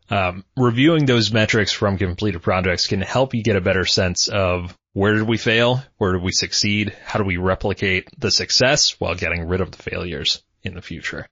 Um, 0.09 0.43
reviewing 0.57 1.05
those 1.05 1.31
metrics 1.31 1.71
from 1.71 1.97
completed 1.97 2.41
projects 2.41 2.87
can 2.87 3.01
help 3.01 3.33
you 3.33 3.43
get 3.43 3.55
a 3.55 3.61
better 3.61 3.85
sense 3.85 4.27
of 4.27 4.77
where 4.91 5.13
did 5.13 5.23
we 5.23 5.37
fail? 5.37 5.81
Where 5.97 6.11
did 6.11 6.21
we 6.21 6.33
succeed? 6.33 6.93
How 7.05 7.19
do 7.19 7.25
we 7.25 7.37
replicate 7.37 8.09
the 8.17 8.29
success 8.29 8.99
while 8.99 9.15
getting 9.15 9.47
rid 9.47 9.61
of 9.61 9.71
the 9.71 9.81
failures 9.81 10.43
in 10.63 10.73
the 10.73 10.81
future? 10.81 11.27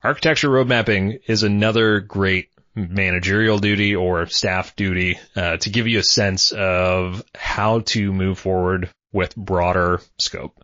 Architecture 0.00 0.48
road 0.48 0.68
mapping 0.68 1.18
is 1.26 1.42
another 1.42 1.98
great 1.98 2.50
managerial 2.78 3.58
duty 3.58 3.96
or 3.96 4.26
staff 4.26 4.76
duty 4.76 5.18
uh, 5.36 5.56
to 5.58 5.70
give 5.70 5.86
you 5.86 5.98
a 5.98 6.04
sense 6.04 6.52
of 6.52 7.24
how 7.34 7.80
to 7.80 8.12
move 8.12 8.38
forward 8.38 8.90
with 9.12 9.36
broader 9.36 10.00
scope. 10.18 10.62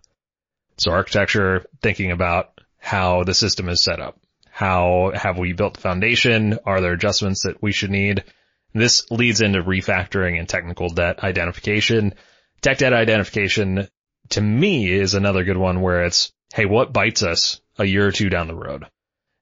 So 0.78 0.92
architecture, 0.92 1.66
thinking 1.82 2.10
about 2.10 2.60
how 2.78 3.24
the 3.24 3.34
system 3.34 3.68
is 3.68 3.82
set 3.82 4.00
up. 4.00 4.18
How 4.50 5.12
have 5.14 5.38
we 5.38 5.52
built 5.52 5.74
the 5.74 5.80
foundation? 5.80 6.58
Are 6.64 6.80
there 6.80 6.92
adjustments 6.92 7.42
that 7.44 7.62
we 7.62 7.72
should 7.72 7.90
need? 7.90 8.24
This 8.72 9.10
leads 9.10 9.40
into 9.40 9.62
refactoring 9.62 10.38
and 10.38 10.48
technical 10.48 10.90
debt 10.90 11.22
identification. 11.22 12.14
Tech 12.60 12.78
debt 12.78 12.92
identification 12.92 13.88
to 14.30 14.40
me 14.40 14.90
is 14.90 15.14
another 15.14 15.44
good 15.44 15.56
one 15.56 15.80
where 15.80 16.04
it's, 16.04 16.32
hey, 16.52 16.66
what 16.66 16.92
bites 16.92 17.22
us 17.22 17.60
a 17.78 17.84
year 17.84 18.06
or 18.06 18.12
two 18.12 18.28
down 18.28 18.48
the 18.48 18.54
road? 18.54 18.86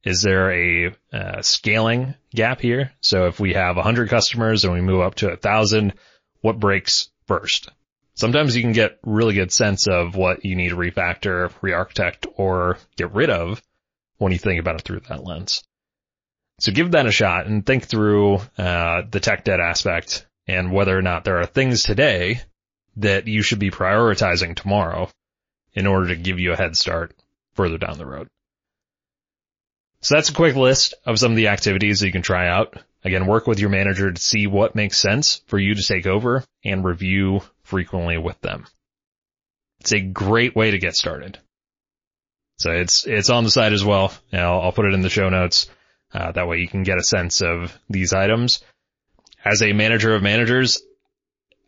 Is 0.05 0.23
there 0.23 0.51
a 0.53 0.95
uh, 1.12 1.43
scaling 1.43 2.15
gap 2.35 2.61
here? 2.61 2.93
So 3.01 3.27
if 3.27 3.38
we 3.38 3.53
have 3.55 3.77
100 3.77 4.09
customers 4.09 4.65
and 4.65 4.73
we 4.73 4.81
move 4.81 5.01
up 5.01 5.15
to 5.17 5.29
1,000, 5.29 5.95
what 6.41 6.59
breaks 6.59 7.09
first? 7.27 7.71
Sometimes 8.15 8.57
you 8.57 8.62
can 8.62 8.73
get 8.73 8.99
really 9.05 9.35
good 9.35 9.53
sense 9.53 9.87
of 9.87 10.17
what 10.17 10.45
you 10.45 10.57
need 10.57 10.71
to 10.71 10.77
refactor, 10.77 11.53
re-architect, 11.62 12.27
or 12.37 12.79
get 12.97 13.12
rid 13.12 13.31
of 13.31 13.62
when 14.19 14.33
you 14.33 14.38
think 14.38 14.61
about 14.61 14.77
it 14.77 14.83
through 14.83 15.01
that 15.09 15.25
lens. 15.25 15.62
So 16.61 16.73
give 16.73 16.93
that 16.93 17.07
a 17.07 17.12
shot 17.12 17.47
and 17.47 17.65
think 17.65 17.85
through 17.85 18.41
uh, 18.59 19.03
the 19.11 19.21
tech 19.21 19.45
debt 19.45 19.61
aspect 19.61 20.27
and 20.47 20.73
whether 20.73 20.97
or 20.97 21.03
not 21.03 21.25
there 21.25 21.38
are 21.38 21.47
things 21.47 21.83
today 21.83 22.41
that 22.97 23.27
you 23.27 23.43
should 23.43 23.59
be 23.59 23.71
prioritizing 23.71 24.55
tomorrow 24.55 25.09
in 25.73 25.87
order 25.87 26.09
to 26.09 26.17
give 26.17 26.38
you 26.38 26.53
a 26.53 26.57
head 26.57 26.77
start 26.77 27.15
further 27.55 27.79
down 27.79 27.99
the 27.99 28.07
road. 28.07 28.29
So 30.03 30.17
that's 30.17 30.31
a 30.31 30.35
quick 30.35 30.57
list 30.57 30.95
of 31.07 31.19
some 31.19 31.31
of 31.31 31.37
the 31.37 31.49
activities 31.49 32.01
that 32.01 32.07
you 32.07 32.12
can 32.12 32.23
try 32.23 32.49
out. 32.49 32.77
Again, 33.05 33.27
work 33.27 33.47
with 33.47 33.61
your 33.61 33.71
manager 33.71 34.11
to 34.11 34.21
see 34.21 34.49
what 34.49 34.75
makes 34.75 34.99
sense 34.99 35.43
for 35.47 35.59
you 35.59 35.75
to 35.75 35.83
take 35.83 36.07
over 36.07 36.45
and 36.65 36.85
review 36.85 37.43
frequently 37.62 38.19
with 38.19 38.41
them. 38.41 38.67
It's 39.81 39.93
a 39.93 40.01
great 40.01 40.57
way 40.57 40.73
to 40.73 40.79
get 40.79 40.97
started. 40.97 41.38
So 42.59 42.73
it's, 42.73 43.07
it's 43.07 43.31
on 43.31 43.45
the 43.45 43.51
site 43.51 43.73
as 43.73 43.85
well. 43.85 44.12
I'll, 44.33 44.61
I'll 44.61 44.73
put 44.73 44.87
it 44.87 44.95
in 44.95 45.03
the 45.03 45.09
show 45.09 45.29
notes. 45.29 45.69
Uh, 46.12 46.33
that 46.33 46.49
way 46.49 46.59
you 46.59 46.69
can 46.69 46.83
get 46.83 46.99
a 46.99 47.05
sense 47.05 47.41
of 47.41 47.77
these 47.88 48.12
items. 48.12 48.61
As 49.45 49.62
a 49.62 49.73
manager 49.73 50.15
of 50.15 50.23
managers, 50.23 50.83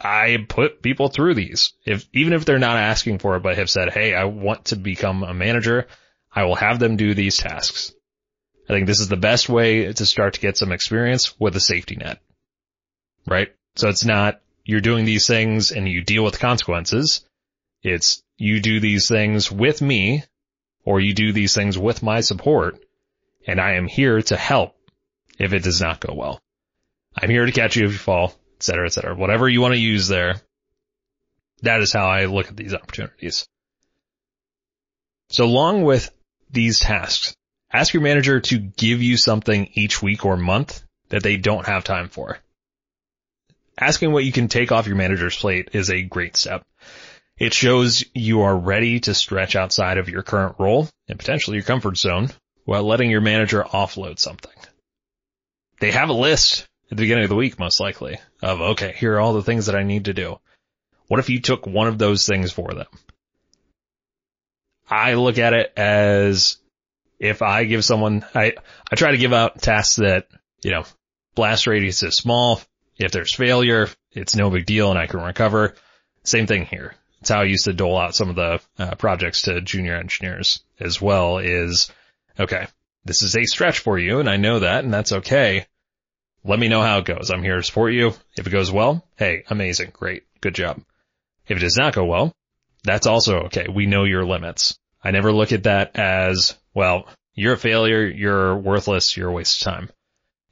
I 0.00 0.38
put 0.48 0.82
people 0.82 1.08
through 1.08 1.34
these. 1.34 1.72
If, 1.84 2.06
even 2.12 2.32
if 2.32 2.44
they're 2.44 2.58
not 2.58 2.76
asking 2.76 3.18
for 3.18 3.36
it, 3.36 3.42
but 3.42 3.56
have 3.56 3.70
said, 3.70 3.92
Hey, 3.92 4.14
I 4.14 4.24
want 4.24 4.66
to 4.66 4.76
become 4.76 5.22
a 5.22 5.34
manager. 5.34 5.86
I 6.32 6.44
will 6.44 6.56
have 6.56 6.78
them 6.78 6.96
do 6.96 7.14
these 7.14 7.36
tasks. 7.36 7.92
I 8.68 8.72
think 8.72 8.86
this 8.86 9.00
is 9.00 9.08
the 9.08 9.16
best 9.16 9.48
way 9.48 9.92
to 9.92 10.06
start 10.06 10.34
to 10.34 10.40
get 10.40 10.56
some 10.56 10.72
experience 10.72 11.38
with 11.38 11.54
a 11.56 11.60
safety 11.60 11.96
net, 11.96 12.18
right? 13.26 13.54
So 13.76 13.88
it's 13.88 14.04
not 14.04 14.40
you're 14.64 14.80
doing 14.80 15.04
these 15.04 15.26
things 15.26 15.70
and 15.70 15.88
you 15.88 16.02
deal 16.02 16.24
with 16.24 16.40
consequences. 16.40 17.26
It's 17.82 18.22
you 18.38 18.60
do 18.60 18.80
these 18.80 19.08
things 19.08 19.52
with 19.52 19.82
me 19.82 20.24
or 20.84 21.00
you 21.00 21.12
do 21.12 21.32
these 21.32 21.54
things 21.54 21.76
with 21.76 22.02
my 22.02 22.20
support 22.20 22.82
and 23.46 23.60
I 23.60 23.74
am 23.74 23.86
here 23.86 24.22
to 24.22 24.36
help 24.36 24.76
if 25.38 25.52
it 25.52 25.62
does 25.62 25.80
not 25.80 26.00
go 26.00 26.14
well. 26.14 26.40
I'm 27.16 27.30
here 27.30 27.44
to 27.44 27.52
catch 27.52 27.76
you 27.76 27.84
if 27.84 27.92
you 27.92 27.98
fall, 27.98 28.34
et 28.56 28.62
cetera, 28.62 28.86
et 28.86 28.92
cetera. 28.92 29.14
Whatever 29.14 29.48
you 29.48 29.60
want 29.60 29.74
to 29.74 29.80
use 29.80 30.08
there. 30.08 30.36
That 31.62 31.80
is 31.80 31.92
how 31.92 32.06
I 32.06 32.24
look 32.24 32.48
at 32.48 32.56
these 32.56 32.74
opportunities. 32.74 33.46
So 35.30 35.44
along 35.44 35.84
with 35.84 36.10
these 36.50 36.80
tasks, 36.80 37.34
ask 37.74 37.92
your 37.92 38.02
manager 38.02 38.40
to 38.40 38.58
give 38.58 39.02
you 39.02 39.16
something 39.16 39.68
each 39.74 40.00
week 40.00 40.24
or 40.24 40.36
month 40.36 40.82
that 41.08 41.24
they 41.24 41.36
don't 41.36 41.66
have 41.66 41.82
time 41.82 42.08
for. 42.08 42.38
Asking 43.78 44.12
what 44.12 44.24
you 44.24 44.30
can 44.30 44.46
take 44.46 44.70
off 44.70 44.86
your 44.86 44.96
manager's 44.96 45.36
plate 45.36 45.70
is 45.72 45.90
a 45.90 46.02
great 46.02 46.36
step. 46.36 46.62
It 47.36 47.52
shows 47.52 48.04
you 48.14 48.42
are 48.42 48.56
ready 48.56 49.00
to 49.00 49.14
stretch 49.14 49.56
outside 49.56 49.98
of 49.98 50.08
your 50.08 50.22
current 50.22 50.54
role 50.60 50.88
and 51.08 51.18
potentially 51.18 51.56
your 51.56 51.64
comfort 51.64 51.96
zone 51.98 52.30
while 52.64 52.84
letting 52.84 53.10
your 53.10 53.20
manager 53.20 53.64
offload 53.64 54.20
something. 54.20 54.52
They 55.80 55.90
have 55.90 56.10
a 56.10 56.14
list 56.14 56.68
at 56.84 56.90
the 56.90 57.02
beginning 57.02 57.24
of 57.24 57.30
the 57.30 57.36
week, 57.36 57.58
most 57.58 57.80
likely, 57.80 58.18
of, 58.40 58.60
okay, 58.60 58.94
here 58.96 59.14
are 59.14 59.20
all 59.20 59.32
the 59.32 59.42
things 59.42 59.66
that 59.66 59.74
I 59.74 59.82
need 59.82 60.04
to 60.04 60.14
do. 60.14 60.38
What 61.08 61.18
if 61.18 61.28
you 61.28 61.40
took 61.40 61.66
one 61.66 61.88
of 61.88 61.98
those 61.98 62.24
things 62.24 62.52
for 62.52 62.72
them? 62.72 62.86
I 64.88 65.14
look 65.14 65.38
at 65.38 65.54
it 65.54 65.72
as 65.76 66.58
if 67.18 67.42
I 67.42 67.64
give 67.64 67.84
someone, 67.84 68.24
I, 68.34 68.54
I 68.90 68.96
try 68.96 69.12
to 69.12 69.18
give 69.18 69.32
out 69.32 69.60
tasks 69.60 69.96
that, 69.96 70.28
you 70.62 70.70
know, 70.70 70.84
blast 71.34 71.66
radius 71.66 72.02
is 72.02 72.16
small. 72.16 72.60
If 72.98 73.12
there's 73.12 73.34
failure, 73.34 73.88
it's 74.12 74.36
no 74.36 74.50
big 74.50 74.66
deal 74.66 74.90
and 74.90 74.98
I 74.98 75.06
can 75.06 75.20
recover. 75.20 75.74
Same 76.22 76.46
thing 76.46 76.66
here. 76.66 76.94
It's 77.20 77.30
how 77.30 77.40
I 77.40 77.44
used 77.44 77.64
to 77.64 77.72
dole 77.72 77.98
out 77.98 78.14
some 78.14 78.30
of 78.30 78.36
the 78.36 78.60
uh, 78.78 78.94
projects 78.96 79.42
to 79.42 79.60
junior 79.60 79.96
engineers 79.96 80.62
as 80.78 81.00
well 81.00 81.38
is, 81.38 81.90
okay, 82.38 82.66
this 83.04 83.22
is 83.22 83.36
a 83.36 83.44
stretch 83.44 83.80
for 83.80 83.98
you 83.98 84.20
and 84.20 84.28
I 84.28 84.36
know 84.36 84.60
that 84.60 84.84
and 84.84 84.92
that's 84.92 85.12
okay. 85.12 85.66
Let 86.44 86.58
me 86.58 86.68
know 86.68 86.82
how 86.82 86.98
it 86.98 87.06
goes. 87.06 87.30
I'm 87.30 87.42
here 87.42 87.56
to 87.56 87.62
support 87.62 87.94
you. 87.94 88.12
If 88.36 88.46
it 88.46 88.50
goes 88.50 88.70
well, 88.70 89.04
hey, 89.16 89.44
amazing. 89.48 89.90
Great. 89.94 90.24
Good 90.42 90.54
job. 90.54 90.82
If 91.48 91.56
it 91.56 91.60
does 91.60 91.76
not 91.76 91.94
go 91.94 92.04
well, 92.04 92.34
that's 92.84 93.06
also 93.06 93.44
okay. 93.44 93.66
We 93.68 93.86
know 93.86 94.04
your 94.04 94.26
limits. 94.26 94.78
I 95.04 95.10
never 95.10 95.32
look 95.32 95.52
at 95.52 95.64
that 95.64 95.96
as, 95.96 96.56
well, 96.72 97.06
you're 97.34 97.52
a 97.52 97.58
failure. 97.58 98.04
You're 98.06 98.56
worthless. 98.56 99.16
You're 99.16 99.28
a 99.28 99.32
waste 99.32 99.60
of 99.60 99.72
time. 99.72 99.90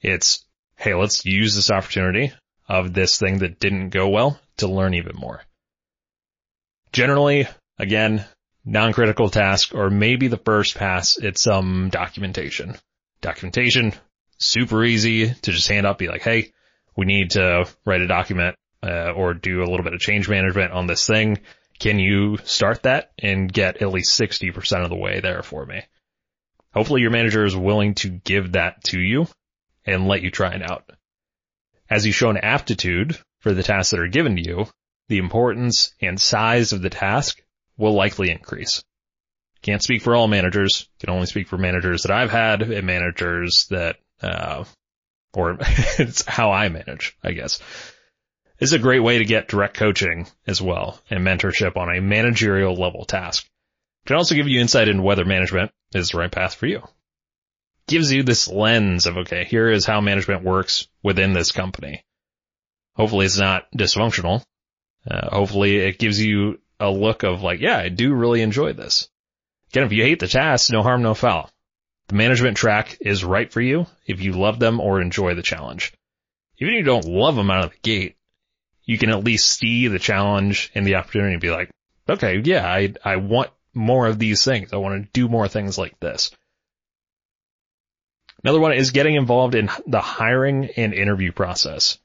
It's, 0.01 0.45
hey, 0.77 0.95
let's 0.95 1.25
use 1.25 1.55
this 1.55 1.71
opportunity 1.71 2.33
of 2.69 2.93
this 2.93 3.19
thing 3.19 3.39
that 3.39 3.59
didn't 3.59 3.91
go 3.91 4.09
well 4.09 4.39
to 4.59 4.69
learn 4.69 4.95
even 4.95 5.17
more. 5.17 5.43
Generally, 6.93 7.49
again, 7.79 8.25
non-critical 8.65 9.31
task 9.31 9.75
or 9.75 9.91
maybe 9.91 10.29
the 10.29 10.37
first 10.37 10.77
pass, 10.77 11.17
it's 11.17 11.43
some 11.43 11.89
documentation. 11.91 12.77
Documentation, 13.21 13.95
super 14.39 14.85
easy 14.85 15.29
to 15.33 15.53
just 15.53 15.69
hand 15.69 15.87
up, 15.87 15.99
be 15.99 16.09
like, 16.09 16.23
hey, 16.23 16.53
we 16.97 17.07
need 17.07 17.31
to 17.31 17.67
write 17.87 18.03
a 18.03 18.07
document 18.07 18.57
uh, 18.83 19.13
or 19.13 19.35
do 19.35 19.61
a 19.61 19.69
little 19.69 19.85
bit 19.85 19.95
of 19.95 20.01
change 20.01 20.29
management 20.29 20.73
on 20.73 20.87
this 20.87 21.07
thing. 21.07 21.39
Can 21.83 21.99
you 21.99 22.39
start 22.45 22.85
that 22.85 23.11
and 23.19 23.53
get 23.53 23.83
at 23.83 23.91
least 23.91 24.17
60% 24.17 24.85
of 24.85 24.89
the 24.89 24.95
way 24.95 25.19
there 25.19 25.43
for 25.43 25.67
me? 25.67 25.83
Hopefully 26.73 27.01
your 27.01 27.11
manager 27.11 27.45
is 27.45 27.57
willing 27.57 27.97
to 27.97 28.09
give 28.09 28.53
that 28.53 28.85
to 28.85 29.01
you 29.01 29.27
and 29.85 30.07
let 30.07 30.23
you 30.23 30.31
try 30.31 30.53
it 30.53 30.63
out. 30.63 30.89
As 31.91 32.07
you 32.07 32.13
show 32.13 32.31
an 32.31 32.37
aptitude 32.37 33.19
for 33.41 33.53
the 33.53 33.65
tasks 33.65 33.91
that 33.91 33.99
are 33.99 34.07
given 34.07 34.37
to 34.37 34.43
you, 34.49 34.67
the 35.09 35.19
importance 35.19 35.93
and 36.01 36.21
size 36.21 36.73
of 36.73 36.83
the 36.83 36.89
task 36.89 37.43
will 37.77 37.95
likely 37.95 38.31
increase. 38.31 38.85
Can't 39.61 39.83
speak 39.83 40.03
for 40.03 40.15
all 40.15 40.29
managers. 40.29 40.89
Can 41.01 41.11
only 41.11 41.27
speak 41.27 41.49
for 41.49 41.59
managers 41.59 42.05
that 42.05 42.13
I've 42.13 42.31
had 42.31 42.63
and 42.63 42.87
managers 42.87 43.67
that, 43.71 43.97
uh, 44.23 44.63
or 45.35 45.57
it's 45.99 46.25
how 46.27 46.53
I 46.53 46.69
manage, 46.69 47.17
I 47.25 47.33
guess. 47.33 47.59
This 48.63 48.69
is 48.69 48.75
a 48.75 48.79
great 48.79 49.01
way 49.01 49.19
to 49.19 49.25
get 49.25 49.49
direct 49.49 49.75
coaching 49.75 50.29
as 50.47 50.63
well 50.63 51.01
and 51.11 51.27
mentorship 51.27 51.77
on 51.77 51.93
a 51.93 52.01
managerial 52.01 52.77
level 52.77 53.05
task. 53.05 53.45
It 53.45 54.07
can 54.07 54.17
also 54.17 54.37
give 54.37 54.47
you 54.47 54.61
insight 54.61 54.87
into 54.87 55.03
whether 55.03 55.25
management 55.25 55.73
is 55.93 56.11
the 56.11 56.19
right 56.19 56.31
path 56.31 56.55
for 56.55 56.67
you. 56.67 56.87
Gives 57.89 58.13
you 58.13 58.23
this 58.23 58.47
lens 58.47 59.07
of, 59.07 59.17
okay, 59.17 59.43
here 59.47 59.69
is 59.69 59.85
how 59.85 60.01
management 60.01 60.45
works 60.45 60.87
within 61.03 61.33
this 61.33 61.51
company. 61.51 62.05
Hopefully 62.95 63.27
it's 63.27 63.37
not 63.37 63.67
dysfunctional. 63.77 64.45
Uh, 65.11 65.31
hopefully 65.35 65.79
it 65.79 65.99
gives 65.99 66.23
you 66.23 66.61
a 66.79 66.89
look 66.89 67.25
of 67.25 67.43
like, 67.43 67.59
yeah, 67.59 67.79
I 67.79 67.89
do 67.89 68.15
really 68.15 68.43
enjoy 68.43 68.75
this. 68.75 69.09
Again, 69.73 69.87
if 69.87 69.93
you 69.93 70.05
hate 70.05 70.21
the 70.21 70.29
task, 70.29 70.71
no 70.71 70.85
harm, 70.85 71.03
no 71.03 71.15
foul. 71.15 71.51
The 72.07 72.15
management 72.15 72.57
track 72.57 72.97
is 73.01 73.25
right 73.25 73.53
for 73.53 73.61
you 73.61 73.87
if 74.07 74.21
you 74.21 74.35
love 74.35 74.61
them 74.61 74.79
or 74.79 75.01
enjoy 75.01 75.35
the 75.35 75.43
challenge. 75.43 75.93
Even 76.59 76.75
if 76.75 76.79
you 76.79 76.85
don't 76.85 77.07
love 77.07 77.35
them 77.35 77.51
out 77.51 77.65
of 77.65 77.73
the 77.73 77.79
gate, 77.83 78.15
you 78.85 78.99
can 78.99 79.11
at 79.11 79.25
least 79.25 79.59
see 79.59 79.89
the 79.89 79.99
challenge 79.99 80.71
and 80.75 80.87
the 80.87 80.97
opportunity 80.97 81.35
to 81.35 81.41
be 81.41 81.51
like, 81.51 81.71
okay, 82.09 82.41
yeah, 82.45 82.67
I, 82.67 82.95
I 83.05 83.17
want 83.17 83.51
more 83.75 84.07
of 84.07 84.19
these 84.19 84.45
things. 84.45 84.73
I 84.73 84.77
want 84.77 85.03
to 85.03 85.09
do 85.13 85.29
more 85.29 85.49
things 85.49 85.79
like 85.79 85.99
this. 86.01 86.31
Another 88.45 88.61
one 88.61 88.73
is 88.73 88.91
getting 88.91 89.15
involved 89.15 89.55
in 89.55 89.71
the 89.87 90.01
hiring 90.01 90.71
and 90.77 90.93
interview 90.93 91.31
process. 91.33 91.99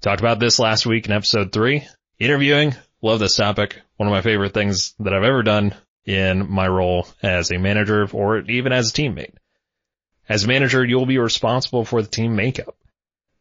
Talked 0.00 0.20
about 0.20 0.38
this 0.38 0.58
last 0.58 0.86
week 0.86 1.06
in 1.06 1.12
episode 1.12 1.52
three. 1.52 1.86
Interviewing, 2.18 2.74
love 3.02 3.18
this 3.18 3.34
topic. 3.34 3.80
One 3.96 4.08
of 4.08 4.12
my 4.12 4.22
favorite 4.22 4.54
things 4.54 4.94
that 5.00 5.12
I've 5.12 5.24
ever 5.24 5.42
done 5.42 5.74
in 6.04 6.48
my 6.48 6.68
role 6.68 7.08
as 7.20 7.50
a 7.50 7.58
manager 7.58 8.06
or 8.12 8.38
even 8.38 8.72
as 8.72 8.90
a 8.90 8.92
teammate. 8.92 9.34
As 10.28 10.44
a 10.44 10.48
manager, 10.48 10.84
you'll 10.84 11.06
be 11.06 11.18
responsible 11.18 11.84
for 11.84 12.00
the 12.00 12.08
team 12.08 12.36
makeup. 12.36 12.76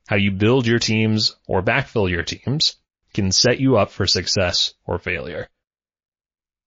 How 0.07 0.17
you 0.17 0.31
build 0.31 0.67
your 0.67 0.79
teams 0.79 1.35
or 1.47 1.63
backfill 1.63 2.09
your 2.09 2.23
teams 2.23 2.75
can 3.13 3.31
set 3.31 3.59
you 3.59 3.77
up 3.77 3.91
for 3.91 4.05
success 4.05 4.73
or 4.85 4.99
failure. 4.99 5.47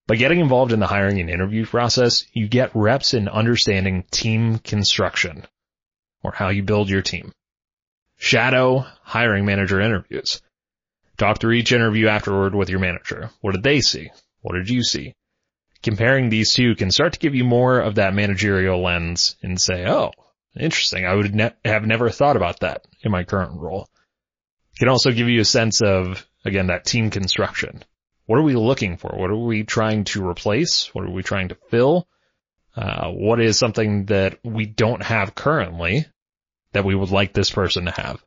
By 0.08 0.16
getting 0.16 0.40
involved 0.40 0.72
in 0.72 0.80
the 0.80 0.86
hiring 0.86 1.20
and 1.20 1.28
interview 1.28 1.66
process, 1.66 2.24
you 2.32 2.48
get 2.48 2.70
reps 2.74 3.14
in 3.14 3.28
understanding 3.28 4.04
team 4.10 4.58
construction 4.58 5.46
or 6.22 6.32
how 6.32 6.48
you 6.48 6.62
build 6.62 6.88
your 6.88 7.02
team. 7.02 7.32
Shadow 8.16 8.86
hiring 9.02 9.44
manager 9.44 9.80
interviews. 9.80 10.40
Talk 11.18 11.38
through 11.38 11.52
each 11.52 11.72
interview 11.72 12.08
afterward 12.08 12.54
with 12.54 12.70
your 12.70 12.80
manager. 12.80 13.30
What 13.40 13.52
did 13.52 13.62
they 13.62 13.80
see? 13.80 14.10
What 14.40 14.54
did 14.54 14.70
you 14.70 14.82
see? 14.82 15.14
Comparing 15.82 16.28
these 16.28 16.54
two 16.54 16.74
can 16.74 16.90
start 16.90 17.12
to 17.12 17.18
give 17.18 17.34
you 17.34 17.44
more 17.44 17.78
of 17.78 17.96
that 17.96 18.14
managerial 18.14 18.82
lens 18.82 19.36
and 19.42 19.60
say, 19.60 19.86
oh, 19.86 20.10
interesting. 20.58 21.06
I 21.06 21.14
would 21.14 21.34
ne- 21.34 21.50
have 21.64 21.86
never 21.86 22.10
thought 22.10 22.36
about 22.36 22.60
that 22.60 22.86
in 23.02 23.10
my 23.10 23.24
current 23.24 23.58
role. 23.60 23.88
It 24.74 24.78
can 24.80 24.88
also 24.88 25.10
give 25.10 25.28
you 25.28 25.40
a 25.40 25.44
sense 25.44 25.80
of, 25.80 26.26
again, 26.44 26.68
that 26.68 26.84
team 26.84 27.10
construction. 27.10 27.82
What 28.26 28.38
are 28.38 28.42
we 28.44 28.54
looking 28.54 28.96
for? 28.96 29.16
What 29.16 29.30
are 29.30 29.36
we 29.36 29.64
trying 29.64 30.04
to 30.04 30.26
replace? 30.26 30.94
What 30.94 31.04
are 31.04 31.10
we 31.10 31.22
trying 31.22 31.48
to 31.48 31.56
fill? 31.70 32.06
Uh, 32.76 33.10
what 33.10 33.40
is 33.40 33.58
something 33.58 34.06
that 34.06 34.38
we 34.44 34.66
don't 34.66 35.02
have 35.02 35.34
currently 35.34 36.06
that 36.72 36.84
we 36.84 36.94
would 36.94 37.10
like 37.10 37.32
this 37.32 37.50
person 37.50 37.86
to 37.86 37.90
have? 37.90 38.22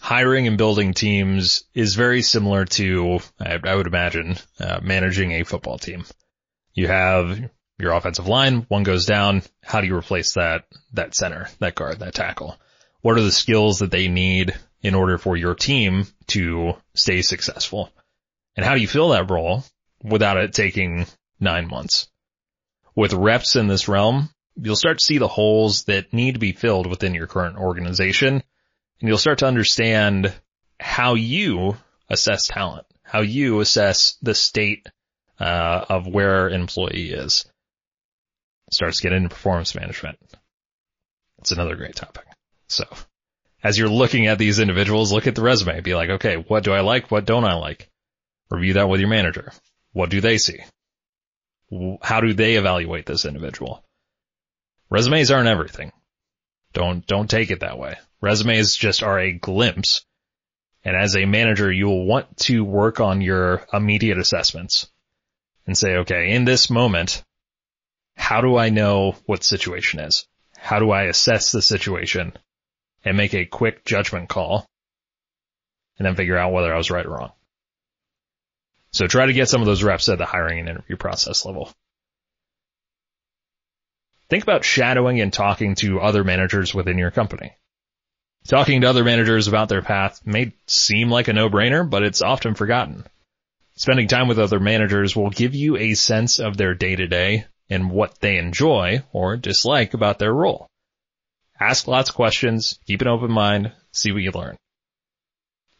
Hiring 0.00 0.46
and 0.46 0.56
building 0.56 0.94
teams 0.94 1.64
is 1.74 1.96
very 1.96 2.22
similar 2.22 2.64
to, 2.64 3.18
I, 3.40 3.58
I 3.62 3.74
would 3.74 3.88
imagine, 3.88 4.36
uh, 4.60 4.78
managing 4.82 5.32
a 5.32 5.44
football 5.44 5.76
team. 5.76 6.04
You 6.72 6.86
have 6.86 7.50
your 7.78 7.92
offensive 7.92 8.26
line, 8.26 8.66
one 8.68 8.82
goes 8.82 9.06
down. 9.06 9.42
How 9.62 9.80
do 9.80 9.86
you 9.86 9.96
replace 9.96 10.34
that, 10.34 10.64
that 10.94 11.14
center, 11.14 11.48
that 11.60 11.74
guard, 11.74 12.00
that 12.00 12.14
tackle? 12.14 12.56
What 13.00 13.16
are 13.16 13.22
the 13.22 13.32
skills 13.32 13.78
that 13.78 13.90
they 13.90 14.08
need 14.08 14.54
in 14.82 14.94
order 14.94 15.18
for 15.18 15.36
your 15.36 15.54
team 15.54 16.06
to 16.28 16.74
stay 16.94 17.22
successful? 17.22 17.90
And 18.56 18.66
how 18.66 18.74
do 18.74 18.80
you 18.80 18.88
fill 18.88 19.10
that 19.10 19.30
role 19.30 19.64
without 20.02 20.36
it 20.36 20.52
taking 20.52 21.06
nine 21.38 21.68
months? 21.68 22.08
With 22.96 23.12
reps 23.12 23.54
in 23.54 23.68
this 23.68 23.86
realm, 23.86 24.30
you'll 24.56 24.74
start 24.74 24.98
to 24.98 25.04
see 25.04 25.18
the 25.18 25.28
holes 25.28 25.84
that 25.84 26.12
need 26.12 26.32
to 26.32 26.40
be 26.40 26.52
filled 26.52 26.88
within 26.88 27.14
your 27.14 27.28
current 27.28 27.56
organization 27.56 28.42
and 29.00 29.08
you'll 29.08 29.18
start 29.18 29.38
to 29.38 29.46
understand 29.46 30.32
how 30.80 31.14
you 31.14 31.76
assess 32.08 32.46
talent, 32.46 32.86
how 33.02 33.20
you 33.20 33.60
assess 33.60 34.16
the 34.22 34.34
state 34.34 34.88
uh, 35.38 35.84
of 35.88 36.06
where 36.06 36.48
employee 36.48 37.10
is. 37.10 37.46
Starts 38.70 39.00
getting 39.00 39.18
into 39.18 39.28
performance 39.30 39.74
management. 39.74 40.18
It's 41.38 41.52
another 41.52 41.76
great 41.76 41.96
topic. 41.96 42.24
So 42.66 42.84
as 43.62 43.78
you're 43.78 43.88
looking 43.88 44.26
at 44.26 44.38
these 44.38 44.60
individuals, 44.60 45.12
look 45.12 45.26
at 45.26 45.34
the 45.34 45.42
resume, 45.42 45.80
be 45.80 45.94
like, 45.94 46.10
okay, 46.10 46.36
what 46.36 46.64
do 46.64 46.72
I 46.72 46.80
like? 46.80 47.10
What 47.10 47.24
don't 47.24 47.44
I 47.44 47.54
like? 47.54 47.88
Review 48.50 48.74
that 48.74 48.88
with 48.88 49.00
your 49.00 49.08
manager. 49.08 49.52
What 49.92 50.10
do 50.10 50.20
they 50.20 50.38
see? 50.38 50.58
How 52.00 52.20
do 52.20 52.32
they 52.32 52.56
evaluate 52.56 53.06
this 53.06 53.24
individual? 53.24 53.84
Resumes 54.90 55.30
aren't 55.30 55.48
everything. 55.48 55.92
Don't, 56.72 57.06
don't 57.06 57.28
take 57.28 57.50
it 57.50 57.60
that 57.60 57.78
way. 57.78 57.96
Resumes 58.20 58.74
just 58.74 59.02
are 59.02 59.18
a 59.18 59.32
glimpse. 59.32 60.04
And 60.84 60.96
as 60.96 61.16
a 61.16 61.26
manager, 61.26 61.70
you'll 61.70 62.06
want 62.06 62.36
to 62.38 62.64
work 62.64 63.00
on 63.00 63.20
your 63.20 63.66
immediate 63.72 64.18
assessments 64.18 64.88
and 65.66 65.76
say, 65.76 65.96
okay, 65.96 66.30
in 66.30 66.44
this 66.44 66.70
moment, 66.70 67.22
how 68.18 68.42
do 68.42 68.56
I 68.56 68.68
know 68.68 69.14
what 69.24 69.40
the 69.40 69.46
situation 69.46 70.00
is? 70.00 70.26
How 70.58 70.80
do 70.80 70.90
I 70.90 71.04
assess 71.04 71.52
the 71.52 71.62
situation 71.62 72.34
and 73.04 73.16
make 73.16 73.32
a 73.32 73.46
quick 73.46 73.84
judgment 73.84 74.28
call 74.28 74.66
and 75.96 76.04
then 76.04 76.16
figure 76.16 76.36
out 76.36 76.52
whether 76.52 76.74
I 76.74 76.76
was 76.76 76.90
right 76.90 77.06
or 77.06 77.16
wrong? 77.16 77.32
So 78.90 79.06
try 79.06 79.24
to 79.24 79.32
get 79.32 79.48
some 79.48 79.62
of 79.62 79.66
those 79.66 79.84
reps 79.84 80.08
at 80.08 80.18
the 80.18 80.26
hiring 80.26 80.58
and 80.58 80.68
interview 80.68 80.96
process 80.96 81.46
level. 81.46 81.72
Think 84.28 84.42
about 84.42 84.64
shadowing 84.64 85.20
and 85.20 85.32
talking 85.32 85.76
to 85.76 86.00
other 86.00 86.24
managers 86.24 86.74
within 86.74 86.98
your 86.98 87.12
company. 87.12 87.52
Talking 88.48 88.80
to 88.80 88.88
other 88.90 89.04
managers 89.04 89.46
about 89.46 89.68
their 89.68 89.82
path 89.82 90.20
may 90.26 90.52
seem 90.66 91.08
like 91.08 91.28
a 91.28 91.32
no-brainer, 91.32 91.88
but 91.88 92.02
it's 92.02 92.20
often 92.20 92.54
forgotten. 92.54 93.06
Spending 93.76 94.08
time 94.08 94.26
with 94.26 94.40
other 94.40 94.58
managers 94.58 95.14
will 95.14 95.30
give 95.30 95.54
you 95.54 95.76
a 95.76 95.94
sense 95.94 96.40
of 96.40 96.56
their 96.56 96.74
day 96.74 96.96
to 96.96 97.06
day 97.06 97.46
and 97.70 97.90
what 97.90 98.20
they 98.20 98.38
enjoy 98.38 99.02
or 99.12 99.36
dislike 99.36 99.94
about 99.94 100.18
their 100.18 100.32
role. 100.32 100.68
Ask 101.60 101.86
lots 101.88 102.10
of 102.10 102.16
questions, 102.16 102.78
keep 102.86 103.00
an 103.02 103.08
open 103.08 103.30
mind, 103.30 103.72
see 103.92 104.12
what 104.12 104.22
you 104.22 104.30
learn 104.30 104.56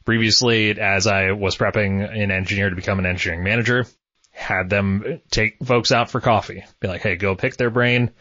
previously 0.09 0.70
as 0.81 1.07
I 1.07 1.33
was 1.33 1.59
prepping 1.59 2.03
an 2.03 2.31
engineer 2.31 2.70
to 2.70 2.74
become 2.74 2.98
an 2.98 3.05
engineering 3.05 3.44
manager, 3.44 3.85
had 4.31 4.70
them 4.70 5.20
take 5.31 5.62
folks 5.62 5.92
out 5.92 6.11
for 6.11 6.18
coffee, 6.18 6.64
be 6.81 6.88
like, 6.88 7.03
Hey, 7.03 7.16
go 7.16 7.37
pick 7.37 7.59
their 7.59 7.68
brain, 7.68 8.12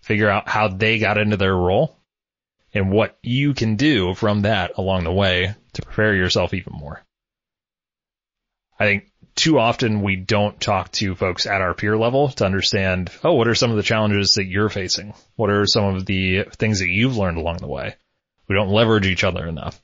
figure 0.00 0.28
out 0.28 0.48
how 0.48 0.66
they 0.66 0.98
got 0.98 1.18
into 1.18 1.36
their 1.36 1.54
role 1.54 2.00
and 2.74 2.90
what 2.90 3.16
you 3.22 3.54
can 3.54 3.76
do 3.76 4.12
from 4.12 4.40
that 4.40 4.72
along 4.76 5.04
the 5.04 5.12
way 5.12 5.54
to 5.74 5.82
prepare 5.82 6.16
yourself 6.16 6.52
even 6.52 6.72
more. 6.72 7.00
I 8.76 8.86
think 8.86 9.12
too 9.36 9.58
often 9.58 10.00
we 10.00 10.16
don't 10.16 10.58
talk 10.60 10.90
to 10.92 11.14
folks 11.14 11.46
at 11.46 11.60
our 11.60 11.74
peer 11.74 11.96
level 11.96 12.30
to 12.30 12.46
understand, 12.46 13.10
oh, 13.22 13.34
what 13.34 13.48
are 13.48 13.54
some 13.54 13.70
of 13.70 13.76
the 13.76 13.82
challenges 13.82 14.32
that 14.34 14.46
you're 14.46 14.70
facing? 14.70 15.14
What 15.36 15.50
are 15.50 15.66
some 15.66 15.94
of 15.94 16.06
the 16.06 16.44
things 16.56 16.80
that 16.80 16.88
you've 16.88 17.18
learned 17.18 17.36
along 17.36 17.58
the 17.58 17.66
way? 17.66 17.94
We 18.48 18.56
don't 18.56 18.70
leverage 18.70 19.06
each 19.06 19.24
other 19.24 19.46
enough. 19.46 19.80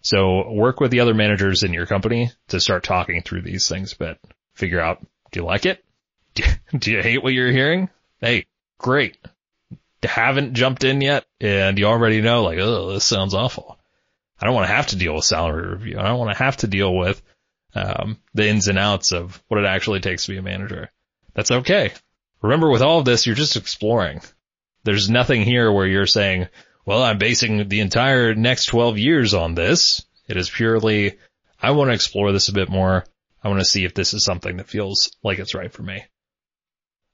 So 0.00 0.50
work 0.50 0.80
with 0.80 0.90
the 0.90 1.00
other 1.00 1.12
managers 1.12 1.62
in 1.62 1.74
your 1.74 1.84
company 1.84 2.32
to 2.48 2.58
start 2.58 2.82
talking 2.82 3.22
through 3.22 3.42
these 3.42 3.68
things, 3.68 3.92
but 3.92 4.18
figure 4.54 4.80
out, 4.80 5.00
do 5.30 5.40
you 5.40 5.46
like 5.46 5.66
it? 5.66 5.84
Do 6.78 6.92
you, 6.92 7.02
hate 7.02 7.22
what 7.22 7.32
you're 7.32 7.50
hearing? 7.50 7.90
Hey, 8.20 8.46
great. 8.78 9.18
Haven't 10.02 10.54
jumped 10.54 10.84
in 10.84 11.00
yet 11.00 11.26
and 11.40 11.76
you 11.76 11.86
already 11.86 12.20
know 12.20 12.44
like, 12.44 12.58
oh, 12.60 12.92
this 12.92 13.04
sounds 13.04 13.34
awful. 13.34 13.78
I 14.40 14.46
don't 14.46 14.54
want 14.54 14.68
to 14.68 14.74
have 14.74 14.86
to 14.88 14.96
deal 14.96 15.16
with 15.16 15.24
salary 15.24 15.68
review. 15.68 15.98
I 15.98 16.04
don't 16.04 16.18
want 16.18 16.30
to 16.30 16.42
have 16.42 16.58
to 16.58 16.68
deal 16.68 16.96
with, 16.96 17.20
um, 17.74 18.18
the 18.34 18.48
ins 18.48 18.68
and 18.68 18.78
outs 18.78 19.12
of 19.12 19.42
what 19.48 19.60
it 19.60 19.66
actually 19.66 20.00
takes 20.00 20.24
to 20.24 20.32
be 20.32 20.38
a 20.38 20.42
manager. 20.42 20.90
That's 21.34 21.50
okay. 21.50 21.92
Remember 22.42 22.70
with 22.70 22.82
all 22.82 22.98
of 22.98 23.04
this, 23.04 23.26
you're 23.26 23.36
just 23.36 23.56
exploring. 23.56 24.20
There's 24.84 25.10
nothing 25.10 25.42
here 25.42 25.70
where 25.70 25.86
you're 25.86 26.06
saying, 26.06 26.48
well, 26.86 27.02
I'm 27.02 27.18
basing 27.18 27.68
the 27.68 27.80
entire 27.80 28.34
next 28.34 28.66
12 28.66 28.98
years 28.98 29.34
on 29.34 29.54
this. 29.54 30.04
It 30.26 30.36
is 30.36 30.48
purely, 30.48 31.18
I 31.60 31.72
want 31.72 31.90
to 31.90 31.94
explore 31.94 32.32
this 32.32 32.48
a 32.48 32.54
bit 32.54 32.68
more. 32.68 33.04
I 33.42 33.48
want 33.48 33.60
to 33.60 33.66
see 33.66 33.84
if 33.84 33.94
this 33.94 34.14
is 34.14 34.24
something 34.24 34.56
that 34.56 34.68
feels 34.68 35.14
like 35.22 35.38
it's 35.38 35.54
right 35.54 35.72
for 35.72 35.82
me. 35.82 36.04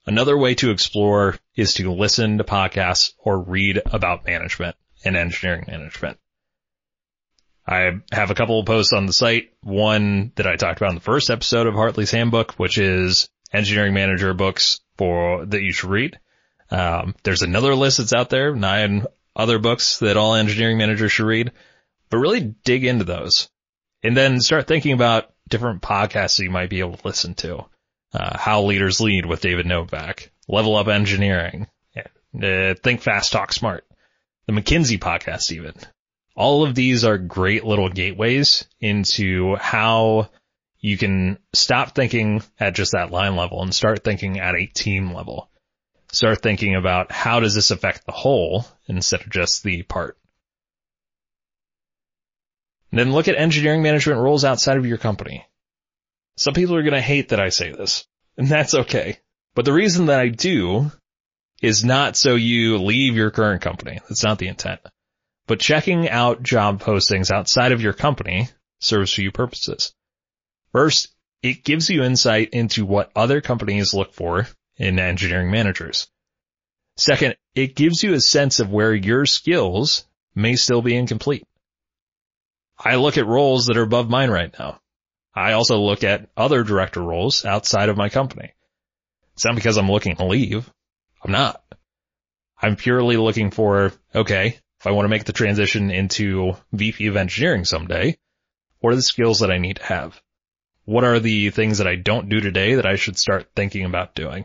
Another 0.07 0.39
way 0.39 0.55
to 0.57 0.71
explore 0.71 1.37
is 1.57 1.75
to 1.75 1.93
listen 1.93 2.39
to 2.39 2.45
podcasts 2.45 3.13
or 3.19 3.41
read 3.41 3.83
about 3.87 4.25
management 4.25 4.77
and 5.05 5.17
engineering 5.17 5.65
management. 5.67 6.19
I 7.67 7.99
have 8.13 8.31
a 8.31 8.35
couple 8.35 8.61
of 8.61 8.67
posts 8.67 8.93
on 8.93 9.07
the 9.07 9.13
site. 9.13 9.51
One 9.63 10.33
that 10.37 10.47
I 10.47 10.57
talked 10.57 10.79
about 10.81 10.91
in 10.91 10.97
the 10.97 11.01
first 11.01 11.31
episode 11.31 11.67
of 11.67 11.75
Hartley's 11.75 12.13
Handbook, 12.13 12.53
which 12.53 12.79
is 12.79 13.29
engineering 13.53 13.95
manager 13.95 14.33
books 14.35 14.81
for 14.97 15.45
that 15.47 15.63
you 15.63 15.73
should 15.73 15.91
read. 15.91 16.19
Um, 16.71 17.15
there's 17.23 17.43
another 17.43 17.75
list 17.75 17.99
that's 17.99 18.15
out 18.15 18.31
there, 18.31 18.55
nine 18.55 19.07
other 19.35 19.59
books 19.59 19.99
that 19.99 20.17
all 20.17 20.35
engineering 20.35 20.79
managers 20.79 21.13
should 21.13 21.27
read, 21.27 21.53
but 22.11 22.19
really 22.19 22.41
dig 22.41 22.85
into 22.85 23.05
those 23.05 23.49
and 24.03 24.17
then 24.17 24.41
start 24.41 24.67
thinking 24.67 24.93
about 24.93 25.33
different 25.49 25.83
podcasts 25.83 26.37
that 26.37 26.45
you 26.45 26.51
might 26.51 26.71
be 26.71 26.81
able 26.81 26.97
to 26.97 27.07
listen 27.07 27.35
to. 27.35 27.65
uh, 28.15 28.39
How 28.39 28.63
Leaders 28.63 29.01
Lead 29.01 29.27
with 29.27 29.41
David 29.41 29.67
Novak, 29.67 30.31
Level 30.49 30.77
Up 30.77 30.89
Engineering, 30.89 31.67
uh, 31.97 32.75
Think 32.83 33.01
Fast, 33.01 33.33
Talk 33.33 33.53
Smart, 33.53 33.85
the 34.47 34.53
McKinsey 34.53 34.99
podcast 34.99 35.53
even. 35.53 35.75
All 36.37 36.65
of 36.65 36.75
these 36.75 37.05
are 37.05 37.17
great 37.17 37.65
little 37.65 37.89
gateways 37.89 38.67
into 38.79 39.57
how 39.57 40.29
you 40.79 40.99
can 40.99 41.39
stop 41.55 41.95
thinking 41.95 42.43
at 42.61 42.75
just 42.75 42.93
that 42.93 43.11
line 43.11 43.37
level 43.37 43.63
and 43.63 43.75
start 43.75 44.05
thinking 44.05 44.39
at 44.39 44.55
a 44.55 44.67
team 44.67 45.15
level. 45.15 45.51
Start 46.13 46.43
thinking 46.43 46.75
about 46.77 47.11
how 47.11 47.41
does 47.41 47.55
this 47.55 47.71
affect 47.71 48.05
the 48.05 48.13
whole 48.13 48.67
instead 48.87 49.23
of 49.23 49.31
just 49.31 49.63
the 49.63 49.83
part. 49.83 50.19
And 52.91 53.01
then 53.01 53.13
look 53.13 53.29
at 53.29 53.37
engineering 53.37 53.83
management 53.83 54.21
roles 54.21 54.45
outside 54.45 54.77
of 54.77 54.87
your 54.87 54.99
company. 54.99 55.45
Some 56.37 56.55
people 56.55 56.77
are 56.77 56.83
going 56.83 56.95
to 56.95 57.01
hate 57.01 57.31
that 57.31 57.41
I 57.41 57.49
say 57.49 57.73
this, 57.73 58.07
and 58.37 58.47
that's 58.47 58.75
okay. 58.75 59.19
But 59.55 59.65
the 59.65 59.73
reason 59.73 60.07
that 60.07 60.21
I 60.21 60.29
do 60.29 60.93
is 61.63 61.83
not 61.83 62.17
so 62.17 62.35
you 62.35 62.77
leave 62.77 63.17
your 63.17 63.31
current 63.31 63.63
company. 63.63 64.01
That's 64.09 64.23
not 64.23 64.39
the 64.39 64.49
intent. 64.49 64.81
But 65.47 65.61
checking 65.61 66.09
out 66.09 66.43
job 66.43 66.83
postings 66.83 67.31
outside 67.31 67.73
of 67.73 67.81
your 67.81 67.93
company 67.93 68.49
serves 68.81 69.13
few 69.13 69.31
purposes. 69.31 69.95
First, 70.73 71.09
it 71.43 71.65
gives 71.65 71.89
you 71.89 72.03
insight 72.03 72.51
into 72.51 72.85
what 72.85 73.13
other 73.15 73.41
companies 73.41 73.95
look 73.95 74.13
for 74.13 74.49
in 74.77 74.99
engineering 74.99 75.51
managers. 75.51 76.09
Second, 76.97 77.37
it 77.55 77.77
gives 77.77 78.03
you 78.03 78.15
a 78.15 78.21
sense 78.21 78.59
of 78.59 78.71
where 78.71 78.95
your 78.95 79.27
skills 79.27 80.05
may 80.35 80.57
still 80.57 80.83
be 80.83 80.97
incomplete. 80.97 81.45
I 82.79 82.97
look 82.97 83.17
at 83.17 83.27
roles 83.27 83.67
that 83.67 83.77
are 83.77 83.83
above 83.83 84.11
mine 84.11 84.31
right 84.31 84.55
now. 84.59 84.81
I 85.35 85.53
also 85.53 85.79
look 85.79 86.03
at 86.05 86.29
other 86.37 86.65
director 86.65 87.03
roles 87.03 87.45
outside 87.45 87.89
of 87.89 87.97
my 87.97 88.09
company. 88.09 88.53
It's 89.35 89.45
not 89.45 89.55
because 89.55 89.77
I'm 89.77 89.91
looking 89.91 90.17
to 90.17 90.25
leave. 90.25 90.71
I'm 91.23 91.33
not. 91.33 91.63
I'm 92.61 92.77
purely 92.77 93.19
looking 93.19 93.51
for, 93.51 93.93
okay, 94.15 94.59
if 94.81 94.87
I 94.87 94.91
want 94.91 95.05
to 95.05 95.11
make 95.11 95.25
the 95.25 95.33
transition 95.33 95.91
into 95.91 96.55
VP 96.73 97.07
of 97.07 97.17
engineering 97.17 97.65
someday, 97.65 98.17
what 98.81 98.93
are 98.93 98.97
the 98.97 99.03
skills 99.03 99.41
that 99.41 99.51
I 99.51 99.59
need 99.59 99.77
to 99.77 99.85
have? 99.85 100.21
What 100.85 101.05
are 101.05 101.19
the 101.19 101.51
things 101.51 101.79
that 101.79 101.89
I 101.89 101.97
don't 101.97 102.29
do 102.29 102.41
today 102.41 102.75
that 102.75 102.87
I 102.87 102.97
should 102.97 103.19
start 103.19 103.49
thinking 103.57 103.85
about 103.85 104.15
doing? 104.15 104.45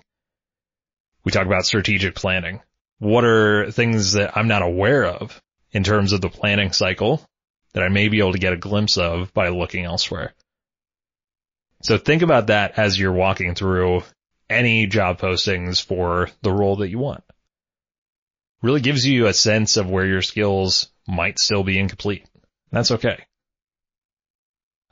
We 1.24 1.32
talk 1.32 1.46
about 1.46 1.65
strategic 1.65 2.15
planning. 2.15 2.62
What 3.00 3.26
are 3.26 3.72
things 3.72 4.13
that 4.13 4.36
I'm 4.36 4.48
not 4.48 4.63
aware 4.63 5.06
of 5.06 5.41
in 5.72 5.84
terms 5.84 6.13
of 6.13 6.22
the 6.22 6.30
planning 6.30 6.72
cycle 6.72 7.22
that 7.74 7.84
I 7.84 7.89
may 7.89 8.08
be 8.08 8.20
able 8.20 8.34
to 8.34 8.39
get 8.39 8.54
a 8.54 8.58
glimpse 8.58 8.98
of 8.98 9.34
by 9.34 9.50
looking 9.50 9.86
elsewhere? 9.86 10.34
So 11.84 11.98
think 11.98 12.22
about 12.22 12.48
that 12.48 12.78
as 12.78 13.00
you're 13.00 13.12
walking 13.12 13.56
through 13.56 14.04
any 14.50 14.86
job 14.86 15.20
postings 15.20 15.84
for 15.84 16.30
the 16.41 16.52
role 16.52 16.78
that 16.78 16.89
you 16.89 17.00
want. 17.00 17.24
Really 18.62 18.82
gives 18.82 19.06
you 19.06 19.28
a 19.28 19.34
sense 19.34 19.78
of 19.78 19.89
where 19.89 20.06
your 20.06 20.21
skills 20.21 20.89
might 21.08 21.39
still 21.39 21.63
be 21.63 21.80
incomplete. 21.80 22.26
That's 22.71 22.91
okay. 22.91 23.26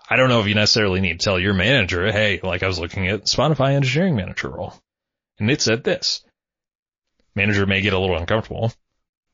I 0.10 0.16
don't 0.16 0.30
know 0.30 0.42
if 0.42 0.48
you 0.48 0.56
necessarily 0.56 1.02
need 1.02 1.20
to 1.20 1.24
tell 1.24 1.40
your 1.40 1.54
manager, 1.54 2.12
hey, 2.12 2.40
like 2.42 2.64
I 2.64 2.68
was 2.68 2.80
looking 2.80 3.08
at 3.08 3.26
Spotify 3.26 3.74
engineering 3.74 4.16
manager 4.16 4.50
role 4.50 4.74
and 5.40 5.52
it 5.52 5.62
said 5.62 5.84
this. 5.84 6.24
Manager 7.36 7.68
may 7.68 7.82
get 7.82 7.94
a 7.94 8.00
little 8.00 8.18
uncomfortable. 8.18 8.74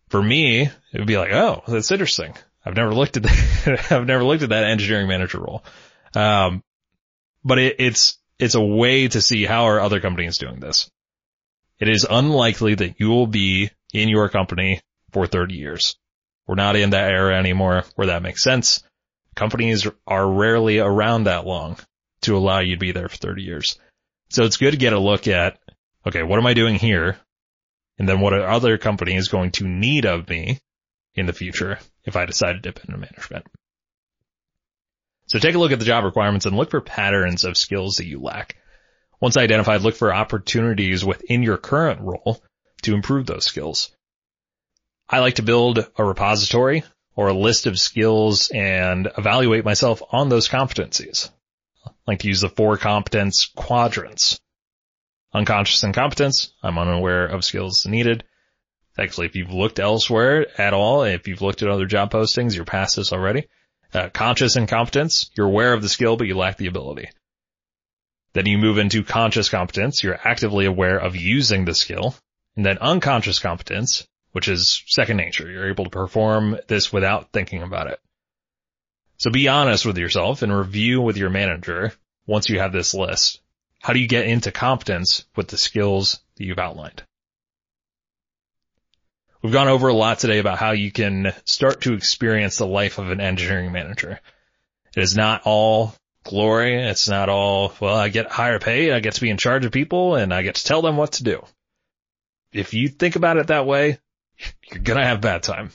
For 0.09 0.21
me, 0.21 0.63
it 0.63 0.97
would 0.97 1.07
be 1.07 1.17
like, 1.17 1.31
oh, 1.31 1.63
that's 1.65 1.91
interesting. 1.91 2.33
I've 2.65 2.75
never 2.75 2.93
looked 2.93 3.17
at 3.17 3.23
that. 3.23 3.87
I've 3.91 4.05
never 4.05 4.23
looked 4.23 4.43
at 4.43 4.49
that 4.49 4.65
engineering 4.65 5.07
manager 5.07 5.39
role. 5.39 5.63
Um, 6.13 6.61
but 7.43 7.57
it, 7.57 7.75
it's, 7.79 8.17
it's 8.37 8.55
a 8.55 8.61
way 8.61 9.07
to 9.07 9.21
see 9.21 9.45
how 9.45 9.65
are 9.65 9.79
other 9.79 10.01
companies 10.01 10.37
doing 10.37 10.59
this. 10.59 10.91
It 11.79 11.89
is 11.89 12.05
unlikely 12.09 12.75
that 12.75 12.99
you 12.99 13.09
will 13.09 13.27
be 13.27 13.71
in 14.01 14.09
your 14.09 14.29
company 14.29 14.81
for 15.11 15.25
30 15.25 15.55
years. 15.55 15.95
We're 16.47 16.55
not 16.55 16.75
in 16.75 16.91
that 16.91 17.11
era 17.11 17.37
anymore 17.37 17.85
where 17.95 18.07
that 18.07 18.21
makes 18.21 18.43
sense. 18.43 18.83
Companies 19.35 19.87
are 20.05 20.29
rarely 20.29 20.79
around 20.79 21.23
that 21.23 21.45
long 21.45 21.77
to 22.21 22.37
allow 22.37 22.59
you 22.59 22.75
to 22.75 22.79
be 22.79 22.91
there 22.91 23.09
for 23.09 23.17
30 23.17 23.43
years. 23.43 23.79
So 24.29 24.43
it's 24.43 24.57
good 24.57 24.71
to 24.71 24.77
get 24.77 24.93
a 24.93 24.99
look 24.99 25.27
at, 25.27 25.59
okay, 26.05 26.23
what 26.23 26.39
am 26.39 26.45
I 26.45 26.53
doing 26.53 26.75
here? 26.75 27.17
And 27.97 28.07
then 28.07 28.19
what 28.19 28.33
are 28.33 28.47
other 28.47 28.77
companies 28.77 29.29
going 29.29 29.51
to 29.51 29.67
need 29.67 30.05
of 30.05 30.27
me 30.29 30.59
in 31.13 31.25
the 31.25 31.33
future 31.33 31.79
if 32.03 32.15
I 32.15 32.25
decide 32.25 32.53
to 32.53 32.59
dip 32.59 32.79
into 32.83 32.97
management? 32.97 33.45
So 35.27 35.39
take 35.39 35.55
a 35.55 35.59
look 35.59 35.71
at 35.71 35.79
the 35.79 35.85
job 35.85 36.03
requirements 36.03 36.45
and 36.45 36.55
look 36.55 36.71
for 36.71 36.81
patterns 36.81 37.43
of 37.45 37.57
skills 37.57 37.95
that 37.95 38.05
you 38.05 38.21
lack. 38.21 38.57
Once 39.19 39.37
identified, 39.37 39.81
look 39.81 39.95
for 39.95 40.13
opportunities 40.13 41.03
within 41.03 41.41
your 41.41 41.57
current 41.57 42.01
role 42.01 42.41
to 42.85 42.95
improve 42.95 43.25
those 43.25 43.45
skills. 43.45 43.91
I 45.07 45.19
like 45.19 45.35
to 45.35 45.43
build 45.43 45.85
a 45.97 46.03
repository 46.03 46.83
or 47.15 47.27
a 47.27 47.33
list 47.33 47.67
of 47.67 47.79
skills 47.79 48.49
and 48.53 49.09
evaluate 49.17 49.63
myself 49.63 50.01
on 50.11 50.29
those 50.29 50.49
competencies. 50.49 51.29
I 51.85 51.91
like 52.07 52.19
to 52.19 52.27
use 52.27 52.41
the 52.41 52.49
four 52.49 52.77
competence 52.77 53.45
quadrants. 53.55 54.39
Unconscious 55.33 55.83
incompetence, 55.83 56.53
I'm 56.63 56.77
unaware 56.77 57.25
of 57.25 57.45
skills 57.45 57.85
needed. 57.85 58.23
Actually, 58.97 59.27
if 59.27 59.35
you've 59.35 59.51
looked 59.51 59.79
elsewhere 59.79 60.47
at 60.59 60.73
all, 60.73 61.03
if 61.03 61.27
you've 61.27 61.41
looked 61.41 61.61
at 61.61 61.69
other 61.69 61.85
job 61.85 62.11
postings, 62.11 62.55
you're 62.55 62.65
past 62.65 62.95
this 62.95 63.11
already. 63.11 63.47
Uh, 63.93 64.09
conscious 64.09 64.55
incompetence, 64.55 65.29
you're 65.35 65.47
aware 65.47 65.73
of 65.73 65.81
the 65.81 65.89
skill, 65.89 66.17
but 66.17 66.27
you 66.27 66.35
lack 66.35 66.57
the 66.57 66.67
ability. 66.67 67.09
Then 68.33 68.45
you 68.45 68.57
move 68.57 68.77
into 68.77 69.03
conscious 69.03 69.49
competence, 69.49 70.03
you're 70.03 70.19
actively 70.27 70.65
aware 70.65 70.97
of 70.97 71.15
using 71.15 71.65
the 71.65 71.73
skill. 71.73 72.15
And 72.55 72.65
then 72.65 72.77
unconscious 72.77 73.39
competence, 73.39 74.07
which 74.31 74.47
is 74.47 74.83
second 74.87 75.17
nature. 75.17 75.49
You're 75.49 75.69
able 75.69 75.85
to 75.85 75.89
perform 75.89 76.57
this 76.67 76.91
without 76.91 77.31
thinking 77.31 77.63
about 77.63 77.87
it. 77.87 77.99
So 79.17 79.29
be 79.29 79.47
honest 79.47 79.85
with 79.85 79.97
yourself 79.97 80.41
and 80.41 80.55
review 80.55 81.01
with 81.01 81.17
your 81.17 81.29
manager 81.29 81.93
once 82.27 82.49
you 82.49 82.59
have 82.59 82.73
this 82.73 82.93
list. 82.93 83.41
How 83.81 83.93
do 83.93 83.99
you 83.99 84.07
get 84.07 84.27
into 84.27 84.51
competence 84.51 85.25
with 85.35 85.47
the 85.47 85.57
skills 85.57 86.19
that 86.35 86.45
you've 86.45 86.59
outlined? 86.59 87.03
We've 89.41 89.53
gone 89.53 89.67
over 89.67 89.89
a 89.89 89.93
lot 89.93 90.19
today 90.19 90.39
about 90.39 90.57
how 90.57 90.71
you 90.71 90.91
can 90.91 91.31
start 91.45 91.81
to 91.81 91.93
experience 91.93 92.57
the 92.57 92.65
life 92.65 92.97
of 92.97 93.11
an 93.11 93.21
engineering 93.21 93.71
manager. 93.71 94.19
It 94.95 95.03
is 95.03 95.15
not 95.15 95.43
all 95.45 95.93
glory. 96.23 96.75
It's 96.75 97.07
not 97.07 97.29
all, 97.29 97.73
well, 97.79 97.95
I 97.95 98.09
get 98.09 98.31
higher 98.31 98.59
pay, 98.59 98.91
I 98.91 98.99
get 98.99 99.13
to 99.13 99.21
be 99.21 99.29
in 99.29 99.37
charge 99.37 99.63
of 99.63 99.71
people, 99.71 100.15
and 100.15 100.33
I 100.33 100.41
get 100.41 100.55
to 100.55 100.63
tell 100.63 100.81
them 100.81 100.97
what 100.97 101.13
to 101.13 101.23
do. 101.23 101.45
If 102.55 102.73
you 102.73 102.87
think 102.87 103.17
about 103.17 103.35
it 103.35 103.47
that 103.47 103.65
way, 103.65 103.99
you're 104.71 104.81
gonna 104.81 105.05
have 105.05 105.19
bad 105.19 105.43
time. 105.43 105.71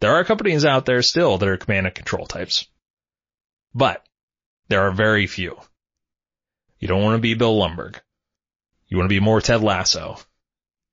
There 0.00 0.16
are 0.16 0.24
companies 0.24 0.64
out 0.64 0.84
there 0.84 1.00
still 1.00 1.38
that 1.38 1.48
are 1.48 1.56
command 1.56 1.86
and 1.86 1.94
control 1.94 2.26
types. 2.26 2.66
But 3.72 4.04
there 4.66 4.82
are 4.82 4.90
very 4.90 5.28
few. 5.28 5.56
You 6.80 6.88
don't 6.88 7.04
want 7.04 7.16
to 7.16 7.22
be 7.22 7.34
Bill 7.34 7.56
Lumbergh. 7.56 8.00
You 8.88 8.96
want 8.96 9.08
to 9.08 9.14
be 9.14 9.20
more 9.20 9.40
Ted 9.40 9.62
Lasso. 9.62 10.18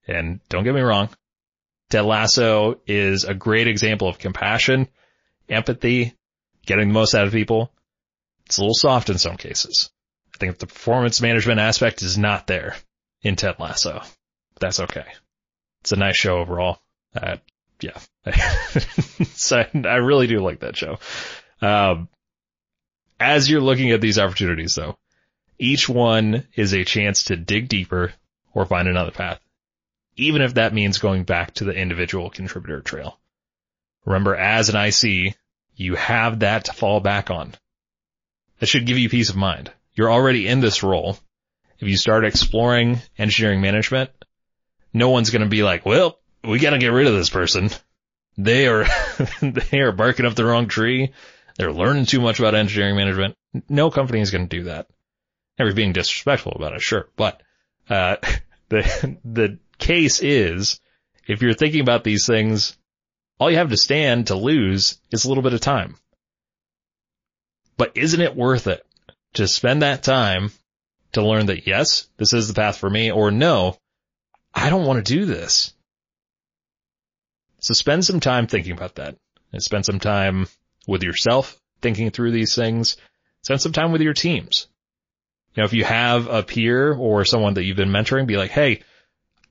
And 0.07 0.41
don't 0.49 0.63
get 0.63 0.75
me 0.75 0.81
wrong, 0.81 1.09
Ted 1.89 2.05
Lasso 2.05 2.79
is 2.85 3.23
a 3.23 3.33
great 3.33 3.67
example 3.67 4.07
of 4.07 4.19
compassion, 4.19 4.87
empathy, 5.49 6.13
getting 6.67 6.89
the 6.89 6.93
most 6.93 7.15
out 7.15 7.25
of 7.25 7.33
people. 7.33 7.73
It's 8.45 8.59
a 8.59 8.61
little 8.61 8.75
soft 8.75 9.09
in 9.09 9.17
some 9.17 9.37
cases. 9.37 9.89
I 10.35 10.37
think 10.37 10.59
the 10.59 10.67
performance 10.67 11.19
management 11.19 11.59
aspect 11.59 12.03
is 12.03 12.15
not 12.15 12.45
there 12.45 12.75
in 13.23 13.35
Ted 13.35 13.55
Lasso. 13.57 14.03
That's 14.59 14.79
okay. 14.79 15.05
It's 15.81 15.91
a 15.91 15.97
nice 15.97 16.17
show 16.17 16.37
overall. 16.37 16.79
Uh, 17.15 17.37
yeah. 17.81 17.97
so 19.33 19.63
I 19.73 19.95
really 19.95 20.27
do 20.27 20.39
like 20.39 20.61
that 20.61 20.77
show. 20.77 20.97
Um, 21.61 22.09
as 23.19 23.49
you're 23.49 23.61
looking 23.61 23.91
at 23.91 24.01
these 24.01 24.19
opportunities 24.19 24.75
though, 24.75 24.97
each 25.57 25.87
one 25.87 26.45
is 26.55 26.73
a 26.73 26.83
chance 26.83 27.25
to 27.25 27.35
dig 27.35 27.69
deeper 27.69 28.13
or 28.53 28.65
find 28.65 28.87
another 28.87 29.11
path 29.11 29.39
even 30.17 30.41
if 30.41 30.55
that 30.55 30.73
means 30.73 30.97
going 30.97 31.23
back 31.23 31.53
to 31.55 31.63
the 31.65 31.73
individual 31.73 32.29
contributor 32.29 32.81
trail. 32.81 33.19
Remember, 34.05 34.35
as 34.35 34.69
an 34.69 34.75
IC, 34.75 35.35
you 35.75 35.95
have 35.95 36.39
that 36.39 36.65
to 36.65 36.73
fall 36.73 36.99
back 36.99 37.29
on. 37.29 37.53
That 38.59 38.67
should 38.67 38.85
give 38.85 38.97
you 38.97 39.09
peace 39.09 39.29
of 39.29 39.35
mind. 39.35 39.71
You're 39.93 40.11
already 40.11 40.47
in 40.47 40.61
this 40.61 40.83
role. 40.83 41.17
If 41.79 41.89
you 41.89 41.97
start 41.97 42.25
exploring 42.25 42.99
engineering 43.17 43.61
management, 43.61 44.11
no 44.95 45.09
one's 45.09 45.29
going 45.29 45.41
to 45.41 45.49
be 45.49 45.61
like, 45.61 45.85
well, 45.85 46.17
we 46.43 46.57
got 46.57 46.69
to 46.69 46.77
get 46.77 46.87
rid 46.87 47.05
of 47.05 47.13
this 47.13 47.29
person. 47.29 47.69
They 48.37 48.67
are, 48.67 48.85
they 49.41 49.81
are 49.81 49.91
barking 49.91 50.25
up 50.25 50.35
the 50.35 50.45
wrong 50.45 50.67
tree. 50.67 51.11
They're 51.57 51.73
learning 51.73 52.05
too 52.05 52.21
much 52.21 52.39
about 52.39 52.55
engineering 52.55 52.95
management. 52.95 53.35
No 53.69 53.91
company 53.91 54.21
is 54.21 54.31
going 54.31 54.47
to 54.47 54.57
do 54.57 54.63
that. 54.63 54.87
Never 55.59 55.73
being 55.73 55.91
disrespectful 55.91 56.53
about 56.55 56.73
it, 56.73 56.81
sure, 56.81 57.09
but, 57.15 57.41
uh, 57.89 58.17
the, 58.69 59.17
the 59.23 59.59
case 59.77 60.21
is, 60.21 60.79
if 61.27 61.41
you're 61.41 61.53
thinking 61.53 61.81
about 61.81 62.03
these 62.03 62.25
things, 62.25 62.77
all 63.37 63.51
you 63.51 63.57
have 63.57 63.69
to 63.69 63.77
stand 63.77 64.27
to 64.27 64.35
lose 64.35 64.99
is 65.11 65.25
a 65.25 65.27
little 65.27 65.43
bit 65.43 65.53
of 65.53 65.61
time. 65.61 65.97
But 67.77 67.91
isn't 67.95 68.21
it 68.21 68.35
worth 68.35 68.67
it 68.67 68.85
to 69.33 69.47
spend 69.47 69.81
that 69.81 70.03
time 70.03 70.51
to 71.13 71.25
learn 71.25 71.47
that 71.47 71.67
yes, 71.67 72.07
this 72.17 72.33
is 72.33 72.47
the 72.47 72.53
path 72.53 72.77
for 72.77 72.89
me 72.89 73.11
or 73.11 73.31
no, 73.31 73.77
I 74.55 74.69
don't 74.69 74.85
want 74.85 75.05
to 75.05 75.13
do 75.13 75.25
this. 75.25 75.73
So 77.59 77.73
spend 77.73 78.05
some 78.05 78.19
time 78.19 78.47
thinking 78.47 78.71
about 78.71 78.95
that 78.95 79.15
and 79.51 79.61
spend 79.61 79.85
some 79.85 79.99
time 79.99 80.47
with 80.87 81.03
yourself 81.03 81.59
thinking 81.81 82.09
through 82.09 82.31
these 82.31 82.55
things. 82.55 82.97
Spend 83.43 83.61
some 83.61 83.73
time 83.73 83.91
with 83.91 84.01
your 84.01 84.13
teams. 84.13 84.67
You 85.53 85.61
know, 85.61 85.65
if 85.65 85.73
you 85.73 85.83
have 85.83 86.27
a 86.27 86.43
peer 86.43 86.93
or 86.93 87.25
someone 87.25 87.55
that 87.55 87.63
you've 87.63 87.77
been 87.77 87.89
mentoring, 87.89 88.27
be 88.27 88.37
like, 88.37 88.51
Hey, 88.51 88.81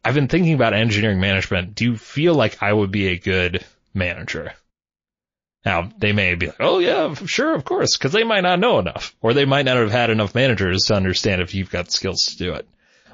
I've 0.04 0.14
been 0.14 0.28
thinking 0.28 0.54
about 0.54 0.74
engineering 0.74 1.20
management. 1.20 1.74
Do 1.74 1.84
you 1.84 1.96
feel 1.96 2.34
like 2.34 2.62
I 2.62 2.72
would 2.72 2.90
be 2.90 3.08
a 3.08 3.18
good 3.18 3.64
manager? 3.94 4.52
Now, 5.64 5.90
they 5.96 6.12
may 6.12 6.34
be 6.34 6.48
like, 6.48 6.56
oh 6.60 6.78
yeah, 6.78 7.14
sure, 7.14 7.54
of 7.54 7.64
course, 7.64 7.96
because 7.96 8.12
they 8.12 8.22
might 8.24 8.42
not 8.42 8.60
know 8.60 8.78
enough, 8.78 9.16
or 9.22 9.32
they 9.32 9.46
might 9.46 9.64
not 9.64 9.78
have 9.78 9.90
had 9.90 10.10
enough 10.10 10.34
managers 10.34 10.84
to 10.84 10.94
understand 10.94 11.40
if 11.40 11.54
you've 11.54 11.70
got 11.70 11.86
the 11.86 11.92
skills 11.92 12.26
to 12.26 12.36
do 12.36 12.52
it. 12.52 12.68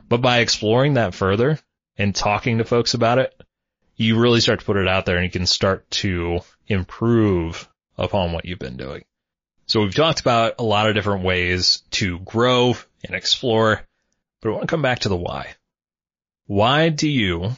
But 0.09 0.21
by 0.21 0.39
exploring 0.41 0.95
that 0.95 1.15
further 1.15 1.61
and 2.01 2.15
talking 2.15 2.57
to 2.57 2.65
folks 2.65 2.95
about 2.95 3.19
it, 3.19 3.39
you 3.95 4.19
really 4.19 4.41
start 4.41 4.61
to 4.61 4.65
put 4.65 4.79
it 4.79 4.89
out 4.89 5.05
there 5.05 5.17
and 5.17 5.25
you 5.27 5.31
can 5.31 5.45
start 5.45 5.89
to 5.91 6.41
improve 6.67 7.69
upon 7.99 8.33
what 8.33 8.47
you've 8.47 8.59
been 8.59 8.79
doing. 8.79 9.05
So 9.67 9.83
we've 9.83 9.95
talked 9.95 10.21
about 10.21 10.55
a 10.59 10.63
lot 10.63 10.89
of 10.89 10.95
different 10.95 11.25
ways 11.25 11.83
to 11.91 12.19
grow 12.21 12.75
and 13.05 13.15
explore, 13.15 13.83
but 14.41 14.49
I 14.49 14.53
want 14.53 14.63
to 14.63 14.67
come 14.67 14.81
back 14.81 15.01
to 15.01 15.11
the 15.11 15.17
why. 15.17 15.49
Why 16.47 16.89
do 16.89 17.07
you 17.07 17.51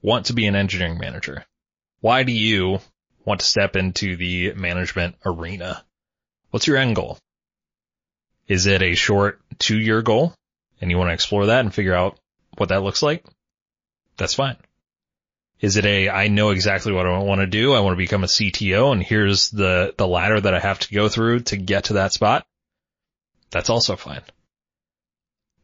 want 0.00 0.26
to 0.26 0.32
be 0.32 0.46
an 0.46 0.54
engineering 0.54 0.98
manager? 0.98 1.44
Why 2.00 2.22
do 2.22 2.32
you 2.32 2.78
want 3.24 3.40
to 3.40 3.46
step 3.46 3.74
into 3.74 4.16
the 4.16 4.52
management 4.54 5.16
arena? 5.26 5.84
What's 6.50 6.68
your 6.68 6.76
end 6.76 6.94
goal? 6.94 7.18
Is 8.46 8.68
it 8.68 8.80
a 8.80 8.94
short 8.94 9.40
two 9.58 9.76
year 9.76 10.02
goal 10.02 10.34
and 10.80 10.88
you 10.88 10.98
want 10.98 11.08
to 11.08 11.14
explore 11.14 11.46
that 11.46 11.64
and 11.64 11.74
figure 11.74 11.94
out 11.94 12.16
what 12.56 12.68
that 12.68 12.84
looks 12.84 13.02
like? 13.02 13.24
That's 14.16 14.34
fine. 14.34 14.56
Is 15.60 15.76
it 15.76 15.84
a, 15.84 16.08
I 16.08 16.28
know 16.28 16.50
exactly 16.50 16.92
what 16.92 17.06
I 17.06 17.18
want 17.18 17.40
to 17.40 17.46
do. 17.46 17.72
I 17.72 17.80
want 17.80 17.92
to 17.94 18.04
become 18.04 18.24
a 18.24 18.28
CTO 18.28 18.92
and 18.92 19.02
here's 19.02 19.50
the, 19.50 19.94
the 19.96 20.08
ladder 20.08 20.40
that 20.40 20.54
I 20.54 20.58
have 20.58 20.80
to 20.80 20.94
go 20.94 21.08
through 21.08 21.40
to 21.40 21.56
get 21.56 21.84
to 21.84 21.94
that 21.94 22.12
spot. 22.12 22.44
That's 23.50 23.70
also 23.70 23.96
fine. 23.96 24.22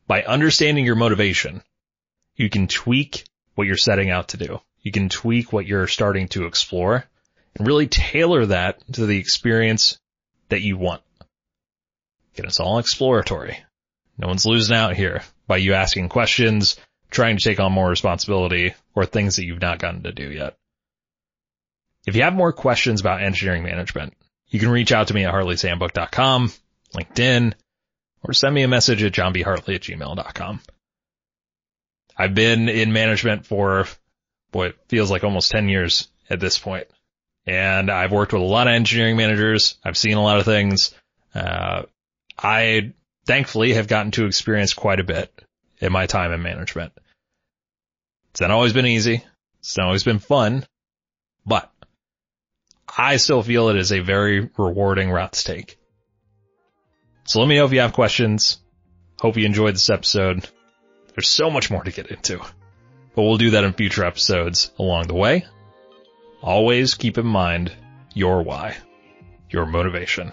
By 0.07 0.23
understanding 0.23 0.85
your 0.85 0.95
motivation, 0.95 1.63
you 2.37 2.49
can 2.49 2.69
tweak 2.69 3.25
what 3.57 3.67
you're 3.67 3.77
setting 3.77 4.11
out 4.11 4.29
to 4.29 4.37
do. 4.37 4.61
You 4.83 4.93
can 4.93 5.09
tweak 5.09 5.53
what 5.53 5.67
you're 5.67 5.89
starting 5.89 6.29
to 6.29 6.47
explore 6.47 7.05
and 7.57 7.67
really 7.67 7.89
tailor 7.89 8.47
that 8.47 8.81
to 8.93 9.05
the 9.05 9.19
experience 9.19 9.99
that 10.49 10.63
you 10.63 10.79
want. 10.79 11.03
Again, 12.35 12.47
it's 12.47 12.61
all 12.61 12.79
exploratory. 12.79 13.59
No 14.17 14.29
one's 14.29 14.47
losing 14.47 14.77
out 14.77 14.95
here 14.95 15.23
by 15.47 15.57
you 15.57 15.75
asking 15.75 16.09
questions, 16.09 16.77
trying 17.11 17.37
to 17.37 17.45
take 17.45 17.61
on 17.61 17.73
more 17.73 17.89
responsibility, 17.89 18.75
or 18.95 19.05
things 19.05 19.37
that 19.37 19.45
you've 19.45 19.61
not 19.61 19.79
gotten 19.79 20.03
to 20.03 20.13
do 20.13 20.31
yet. 20.31 20.57
If 22.07 22.17
you 22.17 22.23
have 22.23 22.35
more 22.35 22.53
questions 22.53 23.01
about 23.01 23.23
engineering 23.23 23.63
management, 23.63 24.15
you 24.49 24.61
can 24.61 24.71
reach 24.71 24.93
out 24.93 25.09
to 25.09 25.15
me 25.15 25.25
at 25.25 25.35
hartleyshandbook.com, 25.35 26.53
LinkedIn, 26.95 27.55
or 28.23 28.33
send 28.33 28.55
me 28.55 28.63
a 28.63 28.69
message 28.69 29.03
at 29.03 29.13
johnbhartley 29.13 29.75
at 29.75 29.83
gmail.com. 29.83 30.61
I've 32.17 32.35
been 32.35 32.69
in 32.69 32.93
management 32.93 33.47
for, 33.47 33.87
it 34.55 34.77
feels 34.89 35.11
like 35.11 35.25
almost 35.25 35.51
10 35.51 35.69
years 35.69 36.09
at 36.29 36.41
this 36.41 36.59
point. 36.59 36.89
And 37.47 37.91
I've 37.91 38.13
worked 38.13 38.33
with 38.33 38.43
a 38.43 38.45
lot 38.45 38.67
of 38.67 38.75
engineering 38.75 39.17
managers. 39.17 39.77
I've 39.85 39.97
seen 39.97 40.17
a 40.17 40.23
lot 40.23 40.39
of 40.39 40.45
things. 40.45 40.95
Uh, 41.35 41.83
I 42.39 42.93
thankfully 43.27 43.75
have 43.75 43.87
gotten 43.87 44.11
to 44.13 44.27
experience 44.27 44.75
quite 44.75 45.01
a 45.01 45.05
bit 45.05 45.33
in 45.81 45.93
my 45.93 46.07
time 46.07 46.33
in 46.33 46.43
management. 46.43 46.93
It's 48.31 48.41
not 48.41 48.51
always 48.51 48.73
been 48.73 48.87
easy. 48.87 49.25
It's 49.61 49.77
not 49.77 49.87
always 49.87 50.05
been 50.05 50.19
fun, 50.19 50.65
but 51.45 51.71
I 52.97 53.17
still 53.17 53.43
feel 53.43 53.69
it 53.69 53.77
is 53.77 53.93
a 53.93 54.01
very 54.01 54.49
rewarding 54.57 55.11
route 55.11 55.33
to 55.33 55.45
take. 55.45 55.79
So 57.25 57.41
let 57.41 57.49
me 57.49 57.57
know 57.57 57.65
if 57.65 57.73
you 57.73 57.81
have 57.81 57.93
questions. 57.93 58.59
Hope 59.21 59.37
you 59.37 59.45
enjoyed 59.45 59.75
this 59.75 59.91
episode. 59.91 60.49
There's 61.15 61.29
so 61.29 61.51
much 61.51 61.71
more 61.71 61.83
to 61.83 61.91
get 61.91 62.07
into, 62.07 62.39
but 62.39 63.23
we'll 63.23 63.37
do 63.37 63.51
that 63.51 63.65
in 63.65 63.73
future 63.73 64.05
episodes 64.05 64.71
along 64.79 65.09
the 65.09 65.15
way. 65.15 65.45
Always 66.41 66.95
keep 66.95 67.19
in 67.19 67.27
mind 67.27 67.73
your 68.15 68.43
why, 68.43 68.77
your 69.51 69.67
motivation. 69.67 70.33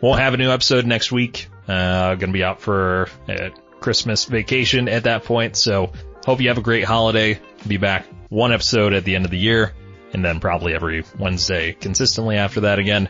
Won't 0.00 0.20
have 0.20 0.34
a 0.34 0.36
new 0.36 0.50
episode 0.50 0.86
next 0.86 1.12
week. 1.12 1.48
Uh, 1.66 2.14
gonna 2.14 2.32
be 2.32 2.44
out 2.44 2.60
for 2.60 3.08
a 3.28 3.50
Christmas 3.82 4.24
vacation 4.24 4.88
at 4.88 5.04
that 5.04 5.24
point. 5.24 5.56
So 5.56 5.92
hope 6.24 6.40
you 6.40 6.48
have 6.48 6.58
a 6.58 6.62
great 6.62 6.84
holiday. 6.84 7.40
Be 7.66 7.76
back 7.76 8.06
one 8.28 8.52
episode 8.52 8.94
at 8.94 9.04
the 9.04 9.14
end 9.14 9.24
of 9.24 9.30
the 9.30 9.38
year 9.38 9.74
and 10.12 10.24
then 10.24 10.40
probably 10.40 10.74
every 10.74 11.04
Wednesday 11.18 11.72
consistently 11.72 12.36
after 12.36 12.60
that 12.62 12.78
again. 12.78 13.08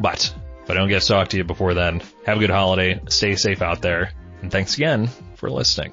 But 0.00 0.34
if 0.62 0.70
I 0.70 0.74
don't 0.74 0.88
get 0.88 1.02
to 1.02 1.08
talk 1.08 1.28
to 1.28 1.36
you 1.36 1.44
before 1.44 1.74
then, 1.74 2.02
have 2.26 2.38
a 2.38 2.40
good 2.40 2.50
holiday. 2.50 3.00
Stay 3.08 3.36
safe 3.36 3.62
out 3.62 3.82
there. 3.82 4.12
And 4.42 4.50
thanks 4.50 4.74
again 4.74 5.08
for 5.36 5.50
listening. 5.50 5.92